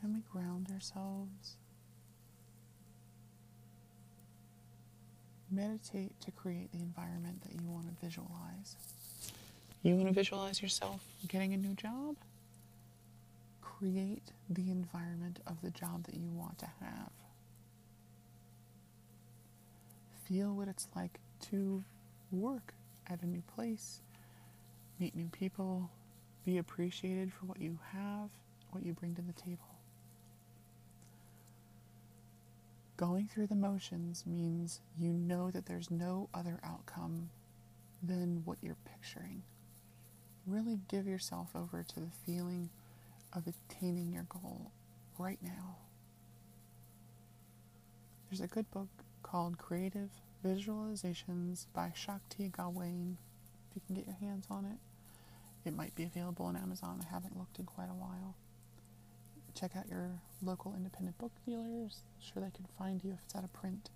and 0.03 0.14
we 0.14 0.22
ground 0.32 0.68
ourselves 0.72 1.59
Meditate 5.51 6.18
to 6.22 6.30
create 6.30 6.72
the 6.72 6.78
environment 6.78 7.43
that 7.43 7.53
you 7.53 7.68
want 7.68 7.84
to 7.86 8.07
visualize. 8.07 8.76
You 9.82 9.97
want 9.97 10.09
to 10.09 10.14
visualize 10.14 10.62
yourself 10.62 11.03
getting 11.28 11.53
a 11.53 11.59
new 11.59 11.74
job? 11.74 12.16
Create 13.83 14.30
the 14.49 14.70
environment 14.70 15.41
of 15.45 15.61
the 15.61 15.70
job 15.70 16.05
that 16.05 16.14
you 16.14 16.30
want 16.30 16.57
to 16.61 16.66
have. 16.80 17.11
Feel 20.28 20.55
what 20.55 20.68
it's 20.68 20.87
like 20.95 21.18
to 21.51 21.83
work 22.30 22.74
at 23.09 23.20
a 23.22 23.26
new 23.26 23.43
place, 23.57 24.01
meet 25.01 25.16
new 25.16 25.26
people, 25.33 25.91
be 26.45 26.59
appreciated 26.59 27.33
for 27.33 27.47
what 27.47 27.61
you 27.61 27.76
have, 27.93 28.28
what 28.70 28.87
you 28.87 28.93
bring 28.93 29.16
to 29.16 29.22
the 29.22 29.33
table. 29.33 29.74
Going 32.97 33.26
through 33.26 33.49
the 33.49 33.57
motions 33.57 34.22
means 34.24 34.80
you 34.97 35.12
know 35.12 35.51
that 35.51 35.66
there's 35.66 35.91
no 35.91 36.28
other 36.33 36.61
outcome 36.62 37.30
than 38.01 38.43
what 38.45 38.59
you're 38.62 38.76
picturing. 38.85 39.43
really 40.47 40.78
give 40.89 41.07
yourself 41.07 41.49
over 41.57 41.83
to 41.83 42.01
the 42.01 42.11
feeling 42.24 42.70
of 43.33 43.45
attaining 43.47 44.12
your 44.12 44.26
goal 44.28 44.72
right 45.18 45.39
now. 45.43 45.76
There's 48.28 48.41
a 48.41 48.47
good 48.47 48.70
book 48.70 48.89
called 49.22 49.59
Creative 49.59 50.11
Visualizations 50.45 51.66
by 51.72 51.93
Shakti 51.95 52.49
Gawain. 52.49 53.18
If 53.70 53.76
you 53.76 53.83
can 53.87 53.95
get 53.95 54.07
your 54.07 54.16
hands 54.16 54.47
on 54.51 54.64
it, 54.64 54.78
it 55.68 55.74
might 55.74 55.95
be 55.95 56.05
available 56.05 56.47
on 56.47 56.57
Amazon. 56.57 57.05
I 57.07 57.12
haven't 57.12 57.39
looked 57.39 57.59
in 57.59 57.66
quite 57.66 57.89
a 57.91 57.95
while. 57.95 58.35
Check 59.55 59.76
out 59.76 59.89
your 59.89 60.11
local 60.43 60.74
independent 60.74 61.18
book 61.18 61.33
dealers. 61.47 62.03
I'm 62.05 62.22
Sure, 62.22 62.43
they 62.43 62.51
can 62.51 62.66
find 62.78 63.03
you 63.05 63.12
if 63.12 63.18
it's 63.24 63.37
out 63.37 63.45
of 63.45 63.53
print. 63.53 63.91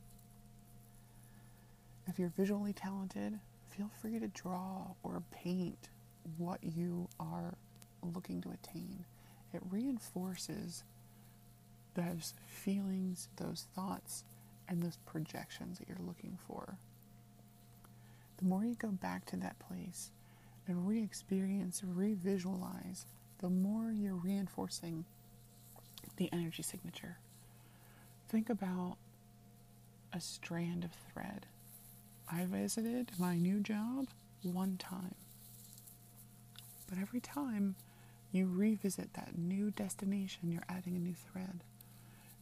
If 2.07 2.19
you're 2.19 2.33
visually 2.37 2.73
talented, 2.73 3.39
feel 3.77 3.91
free 4.01 4.19
to 4.19 4.29
draw 4.29 4.95
or 5.03 5.23
paint 5.31 5.89
what 6.37 6.63
you 6.63 7.09
are 7.19 7.57
looking 8.15 8.41
to 8.43 8.51
attain. 8.51 9.05
It 9.57 9.63
reinforces 9.71 10.85
those 11.95 12.35
feelings, 12.47 13.29
those 13.37 13.67
thoughts, 13.75 14.23
and 14.69 14.83
those 14.83 14.99
projections 15.07 15.79
that 15.79 15.89
you're 15.89 16.07
looking 16.07 16.37
for. 16.47 16.77
The 18.37 18.45
more 18.45 18.67
you 18.67 18.75
go 18.75 18.89
back 18.89 19.25
to 19.27 19.37
that 19.39 19.59
place 19.59 20.11
and 20.69 20.87
re 20.87 21.03
experience, 21.03 21.83
re 21.83 22.13
visualize, 22.13 23.07
the 23.39 23.49
more 23.49 23.91
you're 23.91 24.15
reinforcing 24.15 25.07
the 26.19 26.31
energy 26.35 26.63
signature. 26.63 27.17
Think 28.29 28.51
about 28.51 28.99
a 30.13 30.21
strand 30.21 30.85
of 30.85 30.91
thread. 31.15 31.47
I 32.31 32.45
visited 32.45 33.13
my 33.19 33.39
new 33.39 33.61
job 33.61 34.09
one 34.43 34.77
time. 34.77 35.15
But 36.91 36.99
every 36.99 37.21
time 37.21 37.77
you 38.37 38.47
revisit 38.47 39.15
that 39.15 39.37
new 39.37 39.71
destination, 39.71 40.51
you're 40.51 40.63
adding 40.69 40.97
a 40.97 41.01
new 41.01 41.15
thread. 41.15 41.65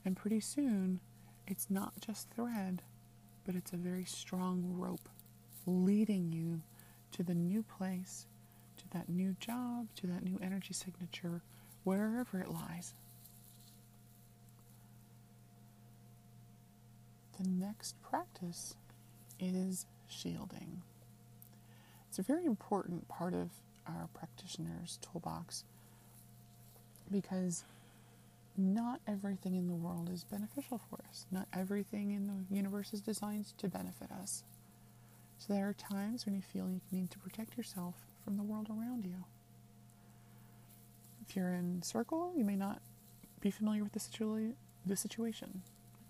And 0.04 0.16
pretty 0.16 0.40
soon, 0.40 1.00
it's 1.46 1.70
not 1.70 1.92
just 2.00 2.30
thread, 2.30 2.82
but 3.46 3.54
it's 3.54 3.72
a 3.72 3.76
very 3.76 4.04
strong 4.04 4.74
rope 4.76 5.08
leading 5.66 6.32
you 6.32 6.60
to 7.12 7.22
the 7.22 7.34
new 7.34 7.62
place, 7.62 8.26
to 8.76 8.84
that 8.90 9.08
new 9.08 9.36
job, 9.38 9.86
to 9.96 10.06
that 10.08 10.24
new 10.24 10.38
energy 10.42 10.74
signature, 10.74 11.42
wherever 11.84 12.40
it 12.40 12.50
lies. 12.50 12.94
The 17.38 17.48
next 17.48 18.00
practice 18.02 18.74
is 19.38 19.86
shielding. 20.08 20.82
It's 22.08 22.18
a 22.18 22.22
very 22.22 22.44
important 22.44 23.08
part 23.08 23.34
of 23.34 23.50
our 23.86 24.08
practitioner's 24.14 24.98
toolbox 25.02 25.64
because 27.10 27.64
not 28.56 29.00
everything 29.06 29.54
in 29.54 29.68
the 29.68 29.74
world 29.74 30.08
is 30.12 30.24
beneficial 30.24 30.80
for 30.90 31.00
us. 31.08 31.26
Not 31.30 31.48
everything 31.52 32.12
in 32.12 32.26
the 32.26 32.54
universe 32.54 32.92
is 32.92 33.00
designed 33.00 33.46
to 33.58 33.68
benefit 33.68 34.10
us. 34.12 34.44
So 35.38 35.52
there 35.52 35.68
are 35.68 35.74
times 35.74 36.24
when 36.24 36.34
you 36.34 36.42
feel 36.42 36.70
you 36.70 36.80
need 36.92 37.10
to 37.10 37.18
protect 37.18 37.56
yourself 37.56 37.94
from 38.24 38.36
the 38.36 38.42
world 38.42 38.68
around 38.70 39.04
you. 39.04 39.24
If 41.28 41.34
you're 41.34 41.52
in 41.52 41.82
circle, 41.82 42.32
you 42.36 42.44
may 42.44 42.56
not 42.56 42.80
be 43.40 43.50
familiar 43.50 43.82
with 43.82 43.92
the, 43.92 44.52
the 44.86 44.96
situation. 44.96 45.62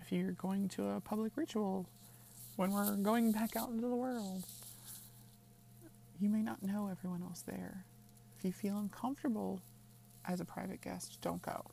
If 0.02 0.12
you're 0.12 0.32
going 0.32 0.68
to 0.70 0.90
a 0.90 1.00
public 1.00 1.32
ritual 1.36 1.86
when 2.56 2.70
we're 2.70 2.94
going 2.96 3.32
back 3.32 3.56
out 3.56 3.70
into 3.70 3.88
the 3.88 3.96
world, 3.96 4.44
you 6.20 6.28
may 6.28 6.42
not 6.42 6.62
know 6.62 6.88
everyone 6.90 7.22
else 7.22 7.42
there. 7.42 7.84
If 8.38 8.44
you 8.44 8.52
feel 8.52 8.78
uncomfortable 8.78 9.60
as 10.26 10.40
a 10.40 10.44
private 10.44 10.80
guest, 10.80 11.18
don't 11.20 11.42
go. 11.42 11.64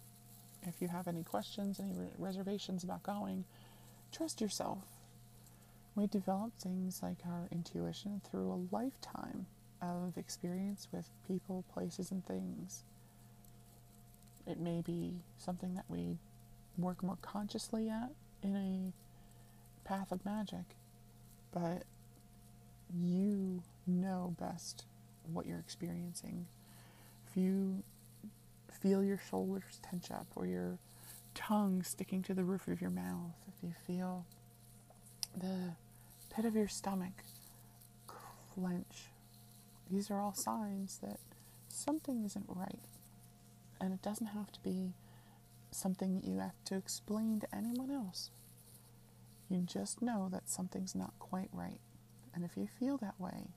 If 0.64 0.82
you 0.82 0.88
have 0.88 1.08
any 1.08 1.24
questions, 1.24 1.80
any 1.80 1.94
reservations 2.18 2.84
about 2.84 3.04
going, 3.04 3.46
trust 4.12 4.42
yourself. 4.42 4.84
We 5.96 6.08
develop 6.08 6.54
things 6.60 7.02
like 7.04 7.18
our 7.26 7.48
intuition 7.52 8.22
through 8.30 8.52
a 8.52 8.76
lifetime 8.76 9.48
of 9.82 10.18
experience 10.18 10.88
with 10.92 11.10
people, 11.28 11.66
places, 11.74 12.12
and 12.12 12.26
things. 12.26 12.84
It 14.48 14.60
may 14.60 14.82
be 14.82 15.16
something 15.38 15.76
that 15.76 15.86
we 15.88 16.18
work 16.78 17.04
more 17.04 17.18
consciously 17.22 17.90
at 17.90 18.12
in 18.44 18.56
a 18.56 19.88
path 19.88 20.12
of 20.12 20.24
magic, 20.26 20.76
but 21.52 21.84
you 22.94 23.62
know 23.88 24.36
best 24.40 24.86
what 25.32 25.46
you're 25.46 25.60
experiencing. 25.60 26.46
If 27.30 27.38
you 27.38 27.84
feel 28.82 29.04
your 29.04 29.20
shoulders 29.30 29.80
tense 29.90 30.10
up 30.12 30.28
or 30.36 30.46
your 30.46 30.78
tongue 31.34 31.84
sticking 31.84 32.22
to 32.24 32.34
the 32.34 32.44
roof 32.44 32.68
of 32.68 32.82
your 32.82 32.90
mouth, 32.90 33.36
if 33.48 33.64
you 33.64 33.74
feel 33.86 34.26
the 35.38 35.74
pit 36.34 36.46
of 36.46 36.56
your 36.56 36.68
stomach 36.68 37.24
clench, 38.54 39.12
these 39.90 40.10
are 40.10 40.20
all 40.20 40.34
signs 40.34 41.00
that 41.02 41.20
something 41.70 42.24
isn't 42.26 42.46
right. 42.48 42.80
And 43.80 43.94
it 43.94 44.02
doesn't 44.02 44.28
have 44.28 44.52
to 44.52 44.60
be 44.62 44.94
something 45.72 46.16
that 46.16 46.26
you 46.26 46.40
have 46.40 46.64
to 46.66 46.76
explain 46.76 47.40
to 47.40 47.56
anyone 47.56 47.92
else. 47.92 48.30
You 49.50 49.62
just 49.62 50.02
know 50.02 50.30
that 50.32 50.50
something's 50.50 50.96
not 50.96 51.14
quite 51.20 51.50
right. 51.52 51.80
And 52.34 52.46
if 52.46 52.56
you 52.56 52.68
feel 52.80 52.98
that 52.98 53.20
way, 53.20 53.50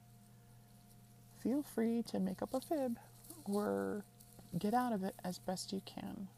feel 1.43 1.62
free 1.62 2.03
to 2.09 2.18
make 2.18 2.43
up 2.43 2.55
a 2.55 2.61
fib 2.61 2.99
or 3.45 4.05
get 4.59 4.75
out 4.75 4.93
of 4.93 5.03
it 5.03 5.15
as 5.25 5.39
best 5.39 5.73
you 5.73 5.83
can. 5.85 6.29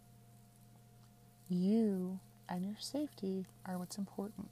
You 1.48 2.18
and 2.48 2.64
your 2.64 2.76
safety 2.78 3.46
are 3.64 3.78
what's 3.78 3.98
important. 3.98 4.48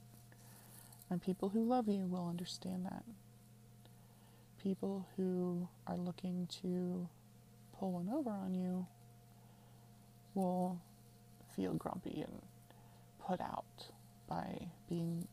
And 1.09 1.21
people 1.21 1.49
who 1.49 1.63
love 1.63 1.87
you 1.87 2.05
will 2.05 2.27
understand 2.27 2.85
that. 2.85 3.03
People 4.61 5.05
who 5.15 5.67
are 5.87 5.97
looking 5.97 6.47
to 6.61 7.07
pull 7.77 7.91
one 7.91 8.09
over 8.09 8.31
on 8.31 8.53
you 8.53 8.87
will 10.33 10.79
feel 11.55 11.73
grumpy 11.73 12.21
and 12.21 12.41
put 13.25 13.39
out 13.39 13.87
by 14.27 14.67
being 14.89 15.27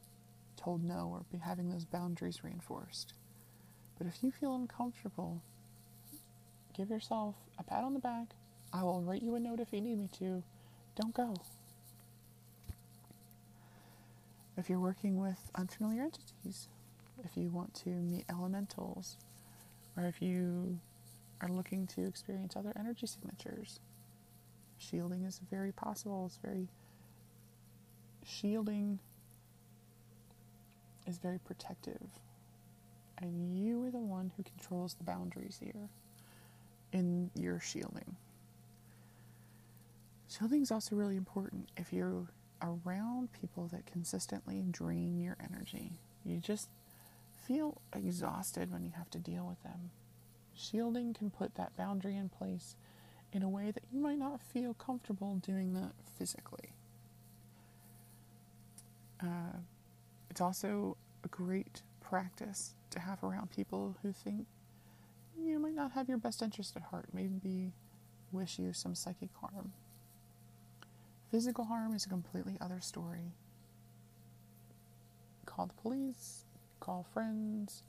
told 0.56 0.84
no 0.84 1.08
or 1.10 1.24
be 1.32 1.38
having 1.38 1.70
those 1.70 1.84
boundaries 1.84 2.44
reinforced. 2.44 3.14
But 3.98 4.06
if 4.06 4.22
you 4.22 4.30
feel 4.30 4.54
uncomfortable 4.54 5.42
give 6.74 6.90
yourself 6.90 7.34
a 7.58 7.62
pat 7.62 7.84
on 7.84 7.94
the 7.94 8.00
back. 8.00 8.28
I 8.72 8.82
will 8.82 9.02
write 9.02 9.22
you 9.22 9.34
a 9.34 9.40
note 9.40 9.60
if 9.60 9.72
you 9.72 9.80
need 9.80 9.98
me 9.98 10.08
to. 10.18 10.42
Don't 11.00 11.14
go. 11.14 11.34
If 14.56 14.68
you're 14.68 14.80
working 14.80 15.18
with 15.18 15.38
unfamiliar 15.54 16.02
entities, 16.02 16.68
if 17.24 17.36
you 17.36 17.50
want 17.50 17.74
to 17.84 17.90
meet 17.90 18.24
elementals, 18.30 19.16
or 19.96 20.04
if 20.04 20.20
you 20.20 20.78
are 21.40 21.48
looking 21.48 21.86
to 21.88 22.06
experience 22.06 22.56
other 22.56 22.72
energy 22.78 23.06
signatures, 23.06 23.80
shielding 24.78 25.24
is 25.24 25.40
very 25.50 25.72
possible. 25.72 26.26
It's 26.26 26.38
very 26.42 26.68
shielding 28.24 28.98
is 31.06 31.18
very 31.18 31.38
protective. 31.38 32.20
And 33.18 33.56
you 33.56 33.84
are 33.84 33.90
the 33.90 33.98
one 33.98 34.32
who 34.36 34.42
controls 34.42 34.94
the 34.94 35.04
boundaries 35.04 35.60
here 35.62 35.88
in 36.92 37.30
your 37.34 37.60
shielding. 37.60 38.16
Shielding 40.28 40.62
is 40.62 40.70
also 40.70 40.96
really 40.96 41.16
important 41.16 41.68
if 41.76 41.92
you're 41.92 42.26
around 42.62 43.32
people 43.32 43.68
that 43.72 43.86
consistently 43.86 44.62
drain 44.70 45.18
your 45.20 45.36
energy. 45.42 45.92
You 46.24 46.38
just 46.38 46.68
feel 47.46 47.80
exhausted 47.94 48.72
when 48.72 48.84
you 48.84 48.92
have 48.96 49.10
to 49.10 49.18
deal 49.18 49.46
with 49.46 49.62
them. 49.62 49.90
Shielding 50.54 51.14
can 51.14 51.30
put 51.30 51.54
that 51.56 51.76
boundary 51.76 52.16
in 52.16 52.28
place 52.28 52.76
in 53.32 53.42
a 53.42 53.48
way 53.48 53.70
that 53.70 53.82
you 53.92 54.00
might 54.00 54.18
not 54.18 54.40
feel 54.40 54.74
comfortable 54.74 55.36
doing 55.36 55.74
that 55.74 55.92
physically. 56.18 56.72
Uh, 59.20 59.56
it's 60.30 60.40
also 60.40 60.96
a 61.24 61.28
great 61.28 61.82
practice 62.00 62.74
to 62.90 63.00
have 63.00 63.22
around 63.24 63.50
people 63.50 63.96
who 64.02 64.12
think 64.12 64.46
you 65.38 65.58
might 65.58 65.74
not 65.74 65.92
have 65.92 66.08
your 66.08 66.18
best 66.18 66.42
interest 66.42 66.76
at 66.76 66.82
heart, 66.82 67.06
maybe 67.12 67.72
wish 68.30 68.58
you 68.58 68.72
some 68.72 68.94
psychic 68.94 69.30
harm. 69.40 69.72
Physical 71.30 71.64
harm 71.64 71.94
is 71.94 72.04
a 72.04 72.08
completely 72.08 72.56
other 72.60 72.80
story. 72.80 73.32
Call 75.46 75.66
the 75.66 75.74
police, 75.74 76.44
call 76.80 77.06
friends, 77.12 77.82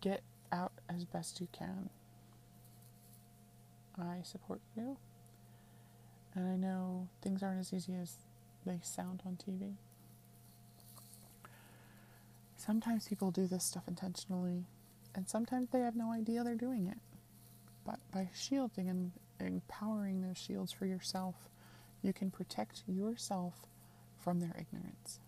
get 0.00 0.22
out 0.52 0.72
as 0.88 1.04
best 1.04 1.40
you 1.40 1.48
can. 1.52 1.90
I 3.98 4.22
support 4.22 4.60
you, 4.76 4.96
and 6.34 6.48
I 6.48 6.56
know 6.56 7.08
things 7.22 7.42
aren't 7.42 7.60
as 7.60 7.72
easy 7.72 7.94
as 7.94 8.16
they 8.66 8.80
sound 8.82 9.22
on 9.24 9.36
TV. 9.36 9.74
Sometimes 12.56 13.08
people 13.08 13.30
do 13.30 13.46
this 13.46 13.64
stuff 13.64 13.84
intentionally 13.86 14.64
and 15.14 15.28
sometimes 15.28 15.68
they 15.70 15.80
have 15.80 15.96
no 15.96 16.12
idea 16.12 16.42
they're 16.42 16.54
doing 16.54 16.86
it. 16.86 16.98
But 17.84 17.98
by 18.12 18.28
shielding 18.34 18.88
and 18.88 19.12
empowering 19.40 20.22
those 20.22 20.38
shields 20.38 20.72
for 20.72 20.86
yourself, 20.86 21.34
you 22.02 22.12
can 22.12 22.30
protect 22.30 22.82
yourself 22.86 23.54
from 24.18 24.40
their 24.40 24.54
ignorance. 24.58 25.20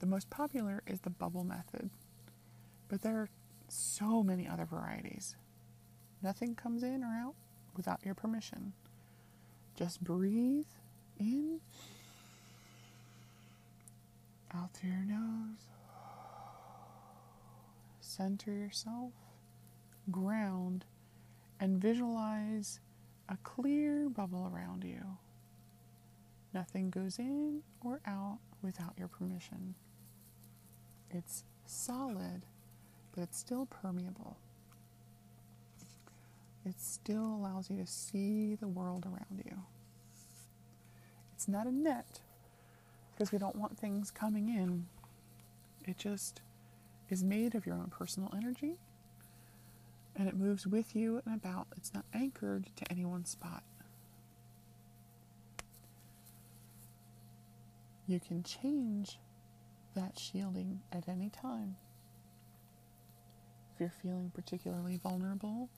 The 0.00 0.06
most 0.06 0.30
popular 0.30 0.82
is 0.86 1.00
the 1.00 1.10
bubble 1.10 1.44
method, 1.44 1.90
but 2.88 3.02
there 3.02 3.16
are 3.16 3.28
so 3.68 4.22
many 4.22 4.48
other 4.48 4.64
varieties. 4.64 5.36
Nothing 6.22 6.54
comes 6.54 6.82
in 6.82 7.02
or 7.04 7.08
out 7.08 7.34
without 7.76 8.00
your 8.04 8.14
permission. 8.14 8.72
Just 9.76 10.02
breathe 10.02 10.66
in, 11.18 11.60
out 14.54 14.72
through 14.72 14.90
your 14.90 15.04
nose, 15.04 15.66
center 18.10 18.52
yourself, 18.52 19.12
ground, 20.10 20.84
and 21.60 21.80
visualize 21.80 22.80
a 23.28 23.36
clear 23.44 24.08
bubble 24.08 24.50
around 24.52 24.82
you. 24.84 25.16
Nothing 26.52 26.90
goes 26.90 27.18
in 27.18 27.62
or 27.84 28.00
out 28.06 28.38
without 28.62 28.94
your 28.98 29.08
permission. 29.08 29.74
It's 31.10 31.44
solid, 31.66 32.42
but 33.14 33.22
it's 33.22 33.38
still 33.38 33.66
permeable. 33.66 34.36
It 36.66 36.80
still 36.80 37.24
allows 37.24 37.70
you 37.70 37.76
to 37.76 37.86
see 37.86 38.56
the 38.56 38.68
world 38.68 39.06
around 39.06 39.42
you. 39.44 39.62
It's 41.34 41.48
not 41.48 41.66
a 41.66 41.72
net 41.72 42.20
because 43.12 43.32
we 43.32 43.38
don't 43.38 43.56
want 43.56 43.78
things 43.78 44.10
coming 44.10 44.48
in. 44.48 44.86
It 45.86 45.96
just 45.96 46.42
is 47.10 47.22
made 47.22 47.54
of 47.54 47.66
your 47.66 47.76
own 47.76 47.90
personal 47.90 48.32
energy 48.36 48.78
and 50.16 50.28
it 50.28 50.36
moves 50.36 50.66
with 50.66 50.94
you 50.94 51.20
and 51.24 51.34
about. 51.34 51.66
It's 51.76 51.94
not 51.94 52.04
anchored 52.12 52.66
to 52.76 52.90
any 52.90 53.04
one 53.04 53.24
spot. 53.24 53.62
You 58.06 58.20
can 58.20 58.42
change 58.42 59.18
that 59.94 60.18
shielding 60.18 60.80
at 60.92 61.08
any 61.08 61.30
time. 61.30 61.76
If 63.74 63.80
you're 63.80 63.92
feeling 64.02 64.30
particularly 64.34 64.96
vulnerable, 64.96 65.70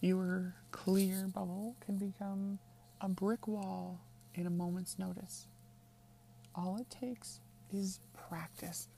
your 0.00 0.54
clear 0.70 1.26
bubble 1.26 1.76
can 1.84 1.96
become 1.96 2.58
a 3.00 3.08
brick 3.08 3.48
wall 3.48 4.00
in 4.34 4.46
a 4.46 4.50
moment's 4.50 4.98
notice. 4.98 5.48
All 6.54 6.78
it 6.78 6.88
takes 6.88 7.40
is 7.72 8.00
practice. 8.28 8.88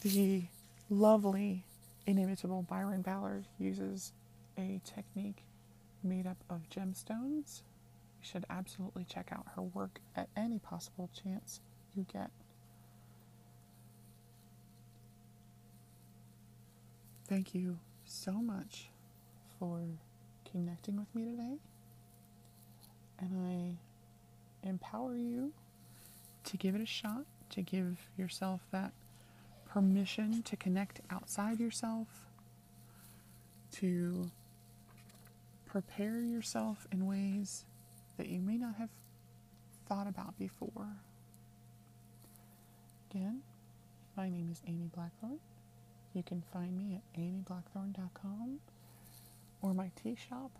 The 0.00 0.44
lovely, 0.88 1.66
inimitable 2.06 2.62
Byron 2.62 3.02
Ballard 3.02 3.46
uses 3.58 4.12
a 4.56 4.80
technique 4.84 5.44
made 6.02 6.26
up 6.26 6.38
of 6.48 6.70
gemstones. 6.70 7.62
You 8.20 8.28
should 8.30 8.46
absolutely 8.48 9.04
check 9.04 9.28
out 9.30 9.46
her 9.56 9.62
work 9.62 10.00
at 10.16 10.28
any 10.34 10.58
possible 10.58 11.10
chance 11.12 11.60
you 11.94 12.06
get. 12.10 12.30
Thank 17.28 17.54
you 17.54 17.78
so 18.04 18.32
much 18.32 18.88
for 19.58 19.82
connecting 20.50 20.96
with 20.96 21.14
me 21.14 21.24
today. 21.26 21.58
And 23.18 23.78
I 24.64 24.66
empower 24.66 25.14
you 25.14 25.52
to 26.44 26.56
give 26.56 26.74
it 26.74 26.80
a 26.80 26.86
shot, 26.86 27.26
to 27.50 27.60
give 27.60 27.98
yourself 28.16 28.62
that 28.72 28.92
permission 29.72 30.42
to 30.42 30.56
connect 30.56 31.00
outside 31.10 31.60
yourself, 31.60 32.26
to 33.72 34.30
prepare 35.64 36.20
yourself 36.20 36.86
in 36.90 37.06
ways 37.06 37.64
that 38.16 38.28
you 38.28 38.40
may 38.40 38.56
not 38.56 38.74
have 38.76 38.88
thought 39.88 40.08
about 40.08 40.36
before. 40.38 40.96
Again, 43.10 43.42
my 44.16 44.28
name 44.28 44.50
is 44.50 44.60
Amy 44.66 44.90
Blackthorn. 44.92 45.38
You 46.14 46.24
can 46.24 46.42
find 46.52 46.76
me 46.76 46.96
at 46.96 47.04
amyblackthorn.com 47.20 48.58
or 49.62 49.74
my 49.74 49.92
tea 49.94 50.16
shop 50.16 50.50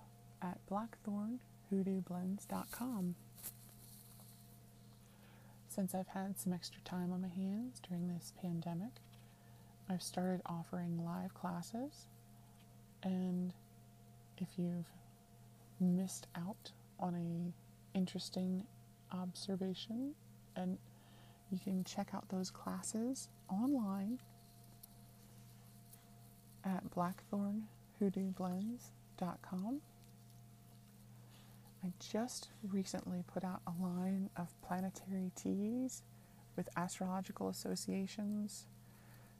at 0.40 0.60
blackthornhoodooblends.com. 0.70 3.14
Since 5.70 5.94
I've 5.94 6.08
had 6.08 6.36
some 6.36 6.52
extra 6.52 6.82
time 6.82 7.12
on 7.12 7.22
my 7.22 7.28
hands 7.28 7.80
during 7.88 8.08
this 8.08 8.32
pandemic, 8.42 8.90
I've 9.88 10.02
started 10.02 10.42
offering 10.44 11.04
live 11.04 11.32
classes. 11.32 12.08
And 13.04 13.54
if 14.38 14.48
you've 14.56 14.88
missed 15.78 16.26
out 16.34 16.72
on 16.98 17.14
a 17.14 17.54
interesting 17.96 18.66
observation 19.12 20.16
and 20.56 20.76
you 21.52 21.60
can 21.60 21.84
check 21.84 22.08
out 22.14 22.28
those 22.30 22.50
classes 22.50 23.28
online 23.48 24.18
at 26.64 26.82
blackthornhoodooblends.com. 26.90 29.80
I 31.82 31.92
just 31.98 32.48
recently 32.62 33.24
put 33.26 33.42
out 33.42 33.62
a 33.66 33.82
line 33.82 34.28
of 34.36 34.48
planetary 34.62 35.30
teas 35.34 36.02
with 36.56 36.68
astrological 36.76 37.48
associations. 37.48 38.66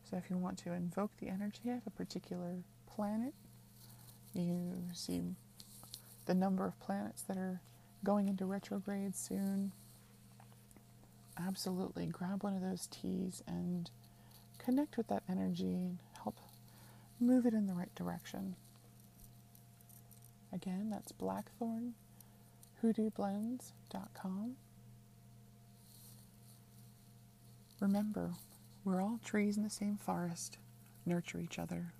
So 0.09 0.16
if 0.16 0.30
you 0.30 0.38
want 0.38 0.59
to 0.61 0.72
invoke 0.72 1.16
the 1.18 1.28
energy 1.28 1.68
of 1.68 1.86
a 1.86 1.91
particular 1.91 2.57
planet, 2.86 3.34
you 4.32 4.84
see 4.93 5.22
the 6.26 6.34
number 6.34 6.66
of 6.66 6.78
planets 6.80 7.22
that 7.22 7.36
are 7.36 7.61
going 8.05 8.28
into 8.28 8.47
retrograde 8.47 9.14
soon. 9.14 9.72
Absolutely 11.38 12.07
grab 12.07 12.43
one 12.43 12.55
of 12.55 12.62
those 12.62 12.86
teas 12.86 13.43
and 13.47 13.91
connect 14.59 14.97
with 14.97 15.09
that 15.09 15.22
energy 15.28 15.74
and 15.74 15.99
help 16.22 16.38
move 17.18 17.45
it 17.45 17.53
in 17.53 17.66
the 17.66 17.74
right 17.74 17.95
direction. 17.95 18.57
Again, 20.53 20.88
that's 20.91 21.12
blackthornhoodooblends.com. 22.83 24.57
Remember, 27.81 28.31
we're 28.85 29.03
all 29.03 29.18
trees 29.24 29.57
in 29.57 29.62
the 29.62 29.70
same 29.70 29.97
forest. 29.97 30.59
Nurture 31.07 31.41
each 31.41 31.59
other. 31.59 31.93